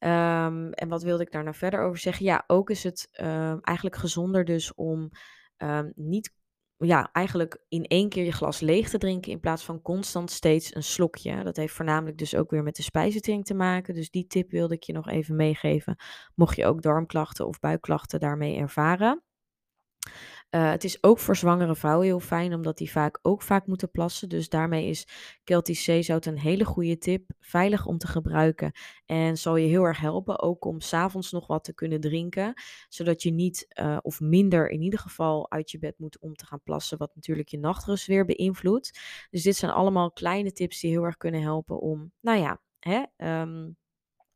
Um, 0.00 0.72
en 0.72 0.88
wat 0.88 1.02
wilde 1.02 1.22
ik 1.22 1.32
daar 1.32 1.42
nou 1.42 1.56
verder 1.56 1.80
over 1.80 1.98
zeggen? 1.98 2.24
Ja, 2.24 2.44
ook 2.46 2.70
is 2.70 2.82
het 2.82 3.08
um, 3.20 3.60
eigenlijk 3.60 3.96
gezonder 3.96 4.44
dus 4.44 4.74
om 4.74 5.10
niet 5.94 6.34
ja, 6.76 7.08
eigenlijk 7.12 7.64
in 7.68 7.84
één 7.84 8.08
keer 8.08 8.24
je 8.24 8.32
glas 8.32 8.60
leeg 8.60 8.88
te 8.88 8.98
drinken 8.98 9.32
in 9.32 9.40
plaats 9.40 9.64
van 9.64 9.82
constant 9.82 10.30
steeds 10.30 10.74
een 10.74 10.82
slokje. 10.82 11.44
Dat 11.44 11.56
heeft 11.56 11.74
voornamelijk 11.74 12.18
dus 12.18 12.34
ook 12.34 12.50
weer 12.50 12.62
met 12.62 12.76
de 12.76 12.82
spijsvertering 12.82 13.44
te 13.44 13.54
maken. 13.54 13.94
Dus 13.94 14.10
die 14.10 14.26
tip 14.26 14.50
wilde 14.50 14.74
ik 14.74 14.82
je 14.82 14.92
nog 14.92 15.08
even 15.08 15.36
meegeven. 15.36 15.96
Mocht 16.34 16.56
je 16.56 16.66
ook 16.66 16.82
darmklachten 16.82 17.46
of 17.46 17.60
buikklachten 17.60 18.20
daarmee 18.20 18.56
ervaren. 18.56 19.22
Uh, 20.54 20.70
het 20.70 20.84
is 20.84 21.02
ook 21.02 21.18
voor 21.18 21.36
zwangere 21.36 21.76
vrouwen 21.76 22.06
heel 22.06 22.20
fijn, 22.20 22.54
omdat 22.54 22.78
die 22.78 22.90
vaak 22.90 23.18
ook 23.22 23.42
vaak 23.42 23.66
moeten 23.66 23.90
plassen. 23.90 24.28
Dus 24.28 24.48
daarmee 24.48 24.88
is 24.88 25.06
Celtisch 25.44 25.84
zeezout 25.84 26.26
een 26.26 26.38
hele 26.38 26.64
goede 26.64 26.98
tip. 26.98 27.30
Veilig 27.40 27.86
om 27.86 27.98
te 27.98 28.06
gebruiken 28.06 28.72
en 29.06 29.36
zal 29.36 29.56
je 29.56 29.68
heel 29.68 29.84
erg 29.84 29.98
helpen. 30.00 30.40
Ook 30.40 30.64
om 30.64 30.80
s'avonds 30.80 31.32
nog 31.32 31.46
wat 31.46 31.64
te 31.64 31.74
kunnen 31.74 32.00
drinken. 32.00 32.52
Zodat 32.88 33.22
je 33.22 33.30
niet 33.30 33.66
uh, 33.80 33.98
of 34.02 34.20
minder 34.20 34.70
in 34.70 34.82
ieder 34.82 34.98
geval 34.98 35.50
uit 35.50 35.70
je 35.70 35.78
bed 35.78 35.98
moet 35.98 36.18
om 36.18 36.34
te 36.34 36.46
gaan 36.46 36.62
plassen. 36.62 36.98
Wat 36.98 37.14
natuurlijk 37.14 37.48
je 37.48 37.58
nachtrust 37.58 38.06
weer 38.06 38.24
beïnvloedt. 38.24 38.98
Dus 39.30 39.42
dit 39.42 39.56
zijn 39.56 39.72
allemaal 39.72 40.12
kleine 40.12 40.52
tips 40.52 40.80
die 40.80 40.90
heel 40.90 41.04
erg 41.04 41.16
kunnen 41.16 41.42
helpen 41.42 41.80
om, 41.80 42.12
nou 42.20 42.38
ja, 42.38 42.60
hè, 42.78 43.02
um, 43.40 43.76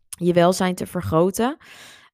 je 0.09 0.33
welzijn 0.33 0.75
te 0.75 0.87
vergroten. 0.87 1.57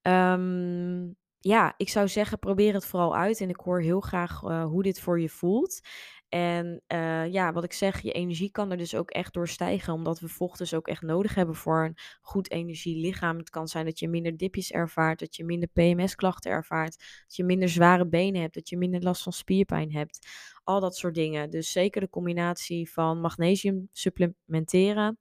Um, 0.03 1.17
ja, 1.42 1.74
ik 1.76 1.88
zou 1.88 2.09
zeggen, 2.09 2.38
probeer 2.38 2.74
het 2.74 2.87
vooral 2.87 3.16
uit. 3.16 3.40
En 3.40 3.48
ik 3.48 3.61
hoor 3.61 3.81
heel 3.81 4.00
graag 4.00 4.42
uh, 4.42 4.64
hoe 4.64 4.83
dit 4.83 5.00
voor 5.00 5.20
je 5.20 5.28
voelt. 5.28 5.81
En 6.28 6.83
uh, 6.88 7.33
ja, 7.33 7.52
wat 7.52 7.64
ik 7.64 7.72
zeg, 7.72 8.00
je 8.00 8.12
energie 8.12 8.50
kan 8.50 8.70
er 8.70 8.76
dus 8.76 8.94
ook 8.94 9.11
echt 9.11 9.33
door 9.33 9.48
stijgen. 9.48 9.92
Omdat 9.92 10.20
we 10.20 10.28
vocht 10.28 10.59
dus 10.59 10.74
ook 10.74 10.88
echt 10.88 11.02
nodig 11.02 11.35
hebben 11.35 11.55
voor 11.55 11.85
een 11.85 11.96
goed 12.20 12.50
energielichaam. 12.50 13.38
Het 13.38 13.50
kan 13.50 13.68
zijn 13.68 13.85
dat 13.85 13.98
je 13.98 14.09
minder 14.09 14.37
dipjes 14.37 14.70
ervaart, 14.70 15.18
dat 15.18 15.37
je 15.37 15.44
minder 15.44 15.68
PMS-klachten 15.68 16.50
ervaart. 16.50 16.98
Dat 16.98 17.37
je 17.37 17.44
minder 17.44 17.68
zware 17.68 18.09
benen 18.09 18.40
hebt, 18.40 18.55
dat 18.55 18.68
je 18.68 18.76
minder 18.76 19.02
last 19.02 19.22
van 19.22 19.33
spierpijn 19.33 19.92
hebt. 19.92 20.26
Al 20.64 20.81
dat 20.81 20.96
soort 20.96 21.14
dingen. 21.14 21.50
Dus 21.50 21.72
zeker 21.72 22.00
de 22.00 22.11
combinatie 22.11 22.92
van 22.92 23.20
magnesium 23.20 23.88
supplementeren. 23.92 25.18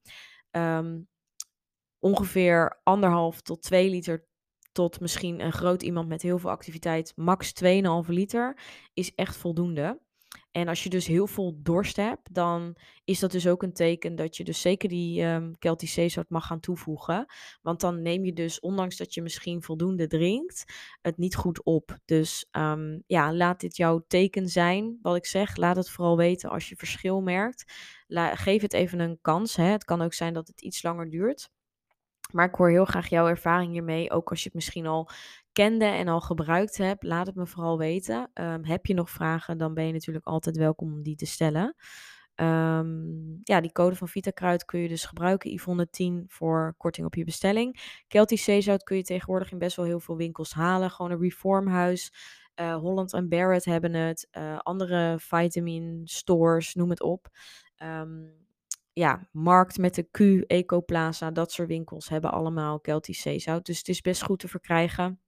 Um, 0.52 1.08
ongeveer 2.00 2.80
anderhalf 2.84 3.42
tot 3.42 3.62
2 3.62 3.90
liter 3.90 4.26
tot 4.72 5.00
misschien 5.00 5.40
een 5.40 5.52
groot 5.54 5.84
iemand 5.84 6.08
met 6.08 6.22
heel 6.22 6.40
veel 6.40 6.50
activiteit, 6.50 7.14
max 7.16 7.54
2,5 7.64 8.10
liter, 8.10 8.58
is 8.94 9.16
echt 9.16 9.38
voldoende. 9.38 10.00
En 10.52 10.68
als 10.68 10.84
je 10.84 10.90
dus 10.90 11.08
heel 11.08 11.28
veel 11.28 11.60
dorst 11.62 11.96
hebt, 11.96 12.34
dan 12.34 12.76
is 13.04 13.20
dat 13.20 13.32
dus 13.32 13.48
ook 13.48 13.64
een 13.64 13.74
teken 13.74 14.16
dat 14.16 14.38
je 14.38 14.44
dus 14.44 14.62
zeker 14.62 14.90
die 14.90 15.24
um, 15.24 15.56
Celtic 15.60 15.90
Sea 15.90 16.24
mag 16.28 16.46
gaan 16.46 16.60
toevoegen. 16.60 17.26
Want 17.62 17.80
dan 17.80 18.02
neem 18.02 18.26
je 18.26 18.34
dus, 18.34 18.60
ondanks 18.60 18.98
dat 18.98 19.14
je 19.14 19.22
misschien 19.22 19.64
voldoende 19.64 20.08
drinkt, 20.08 20.64
het 21.02 21.18
niet 21.18 21.36
goed 21.36 21.64
op. 21.64 21.98
Dus 22.06 22.48
ehm, 22.52 23.00
ja, 23.08 23.34
laat 23.34 23.60
dit 23.60 23.78
jouw 23.78 24.04
teken 24.08 24.48
zijn, 24.48 25.00
wat 25.02 25.16
ik 25.16 25.26
zeg. 25.26 25.56
Laat 25.56 25.76
het 25.76 25.90
vooral 25.90 26.18
weten 26.18 26.50
als 26.50 26.70
je 26.70 26.76
verschil 26.76 27.22
merkt. 27.22 27.74
geef 28.34 28.62
het 28.62 28.74
even 28.74 29.00
een 29.00 29.20
kans. 29.22 29.56
Hè. 29.56 29.64
Het 29.66 29.84
kan 29.84 30.02
ook 30.02 30.14
zijn 30.14 30.34
dat 30.34 30.48
het 30.48 30.62
iets 30.62 30.84
langer 30.84 31.10
duurt. 31.10 31.50
Maar 32.34 32.48
ik 32.48 32.56
hoor 32.56 32.70
heel 32.70 32.86
graag 32.86 33.08
jouw 33.08 33.28
ervaring 33.28 33.72
hiermee. 33.72 34.12
Ook 34.12 34.30
als 34.30 34.40
je 34.40 34.46
het 34.46 34.54
misschien 34.54 34.88
al 34.88 35.10
kende 35.52 35.86
en 35.86 36.08
al 36.08 36.22
gebruikt 36.22 36.78
hebt, 36.78 37.04
laat 37.04 37.28
het 37.28 37.36
me 37.36 37.48
vooral 37.48 37.78
weten. 37.78 38.30
Ehm, 38.34 38.64
heb 38.64 38.86
je 38.86 38.94
nog 38.94 39.10
vragen, 39.10 39.58
dan 39.58 39.74
ben 39.74 39.86
je 39.86 39.94
natuurlijk 39.94 40.26
altijd 40.26 40.58
welkom 40.58 40.94
om 40.94 41.04
die 41.04 41.16
te 41.16 41.26
stellen. 41.26 41.76
Ehm, 42.36 43.32
ja, 43.44 43.62
die 43.62 43.72
code 43.72 43.96
van 43.96 44.08
VitaKruid 44.08 44.66
kun 44.66 44.80
je 44.80 44.88
dus 44.88 45.06
gebruiken. 45.06 45.52
Yvonne 45.52 45.90
10 45.90 46.26
voor 46.28 46.74
korting 46.78 47.06
op 47.06 47.16
je 47.16 47.24
bestelling. 47.24 48.02
Celtic 48.08 48.40
Zeezout 48.40 48.84
kun 48.84 48.98
je 48.98 49.04
tegenwoordig 49.04 49.52
in 49.52 49.58
best 49.58 49.76
wel 49.76 49.86
heel 49.86 50.00
veel 50.00 50.18
winkels 50.18 50.54
halen. 50.54 50.92
Gewoon 50.92 51.12
een 51.12 51.20
Reformhuis. 51.20 52.14
Uh, 52.56 52.76
Holland 52.76 53.14
en 53.14 53.30
Barrett 53.30 53.66
hebben 53.66 53.94
het. 53.94 54.28
Uh, 54.38 54.58
andere 54.60 55.16
vitamin 55.20 56.02
stores, 56.06 56.74
noem 56.74 56.90
het 56.90 57.02
op. 57.02 57.28
Um, 57.84 58.41
ja, 58.94 59.30
Markt 59.32 59.78
met 59.78 59.96
de 59.96 60.08
Q, 60.12 60.20
Ecoplaza, 60.48 61.32
dat 61.32 61.52
soort 61.52 61.68
winkels 61.68 62.10
hebben 62.10 62.32
allemaal 62.32 62.80
Celtisch 62.82 63.22
zeezout. 63.22 63.66
Dus 63.66 63.78
het 63.78 63.88
is 63.88 64.02
best 64.02 64.24
goed 64.24 64.40
te 64.40 64.48
verkrijgen 64.48 65.20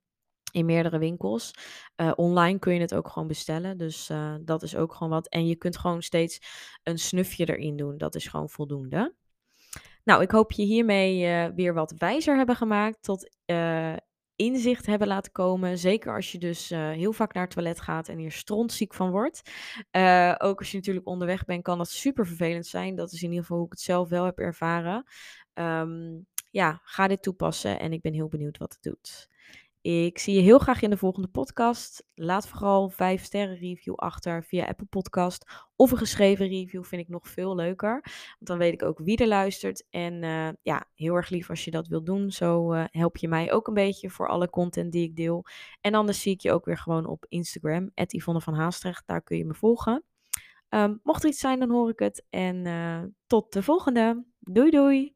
in 0.52 0.66
meerdere 0.66 0.98
winkels. 0.98 1.54
Uh, 1.96 2.12
online 2.16 2.60
kun 2.60 2.74
je 2.74 2.80
het 2.80 2.96
ook 2.96 3.08
gewoon 3.08 3.28
bestellen. 3.28 3.78
Dus 3.78 4.10
uh, 4.10 4.36
dat 4.42 4.64
is 4.64 4.76
ook 4.76 4.94
gewoon 4.94 5.12
wat. 5.12 5.28
En 5.30 5.48
je 5.48 5.56
kunt 5.56 5.78
gewoon 5.78 6.02
steeds 6.02 6.40
een 6.84 7.00
snufje 7.00 7.46
erin 7.46 7.76
doen. 7.76 7.98
Dat 7.98 8.16
is 8.16 8.28
gewoon 8.28 8.50
voldoende. 8.50 9.16
Nou, 10.04 10.22
ik 10.22 10.32
hoop 10.32 10.52
je 10.52 10.64
hiermee 10.64 11.26
uh, 11.26 11.56
weer 11.56 11.74
wat 11.74 11.94
wijzer 11.98 12.38
hebben 12.38 12.56
gemaakt. 12.56 13.04
Tot 13.04 13.30
inzicht 14.36 14.86
hebben 14.86 15.08
laten 15.08 15.32
komen. 15.32 15.78
Zeker 15.78 16.16
als 16.16 16.32
je 16.32 16.38
dus 16.38 16.72
uh, 16.72 16.90
heel 16.90 17.14
vaak 17.14 17.34
naar 17.34 17.44
het 17.44 17.54
toilet 17.54 17.82
gaat 17.82 18.08
en 18.08 18.18
hier 18.18 18.32
strontziek 18.32 18.94
van 18.94 19.12
wordt. 19.12 19.42
Uh, 19.92 20.36
ook 20.38 20.60
als 20.60 20.72
je 20.72 20.78
natuurlijk 20.78 21.08
onderweg 21.08 21.46
bent, 21.46 21.64
kan 21.64 21.78
dat 21.78 21.90
super 21.90 22.28
vervelend 22.28 22.66
zijn. 22.66 22.96
Dat 22.96 23.12
is 23.12 23.22
in 23.22 23.30
ieder 23.30 23.42
geval 23.42 23.58
hoe 23.58 23.66
ik 23.66 23.72
het 23.72 23.82
zelf 23.82 24.10
wel 24.10 24.26
heb 24.26 24.40
ervaren. 24.40 25.06
Um, 25.54 26.26
ja, 26.50 26.82
ga 26.84 27.08
dit 27.08 27.22
toepassen 27.22 27.80
en 27.80 27.94
ik 27.94 28.02
ben 28.02 28.14
heel 28.14 28.28
benieuwd 28.28 28.58
wat 28.58 28.74
het 28.74 28.84
doet. 28.84 29.30
Ik 29.84 30.18
zie 30.20 30.36
je 30.36 30.42
heel 30.42 30.60
graag 30.60 30.82
in 30.82 30.90
de 30.90 30.98
volgende 30.98 31.28
podcast. 31.28 32.06
Laat 32.14 32.48
vooral 32.48 32.90
5 32.90 33.24
sterren 33.24 33.56
review 33.56 33.96
achter 33.96 34.44
via 34.44 34.66
Apple 34.66 34.86
Podcast. 34.86 35.46
Of 35.76 35.92
een 35.92 35.98
geschreven 35.98 36.48
review 36.48 36.84
vind 36.84 37.02
ik 37.02 37.10
nog 37.10 37.28
veel 37.28 37.56
leuker. 37.56 37.92
Want 38.02 38.38
dan 38.40 38.58
weet 38.58 38.74
ik 38.74 38.84
ook 38.84 39.00
wie 39.00 39.18
er 39.18 39.28
luistert. 39.28 39.86
En 39.90 40.24
uh, 40.24 40.50
ja, 40.62 40.86
heel 40.96 41.16
erg 41.16 41.30
lief 41.30 41.50
als 41.50 41.66
je 41.66 41.72
dat 41.72 41.88
wilt 41.88 42.06
doen. 42.06 42.32
Zo 42.32 42.74
uh, 42.74 42.84
help 42.88 43.18
je 43.18 43.28
mij 43.28 43.52
ook 43.52 43.68
een 43.68 43.74
beetje 43.74 44.10
voor 44.10 44.28
alle 44.28 44.50
content 44.50 44.92
die 44.92 45.04
ik 45.04 45.16
deel. 45.16 45.46
En 45.82 45.94
anders 45.94 46.22
zie 46.22 46.34
ik 46.34 46.42
je 46.42 46.52
ook 46.52 46.66
weer 46.66 46.78
gewoon 46.78 47.06
op 47.06 47.26
Instagram. 47.30 47.92
Yvonne 47.94 48.42
van 48.42 48.54
Haastrecht. 48.54 49.08
Daar 49.08 49.22
kun 49.22 49.38
je 49.38 49.46
me 49.46 49.54
volgen. 49.54 50.04
Um, 50.70 51.00
mocht 51.04 51.24
er 51.24 51.30
iets 51.30 51.40
zijn, 51.40 51.60
dan 51.60 51.70
hoor 51.70 51.90
ik 51.90 52.00
het. 52.00 52.26
En 52.30 52.66
uh, 52.66 53.04
tot 53.28 53.54
de 53.54 53.64
volgende. 53.64 54.26
Doei 54.40 54.70
doei. 54.70 55.16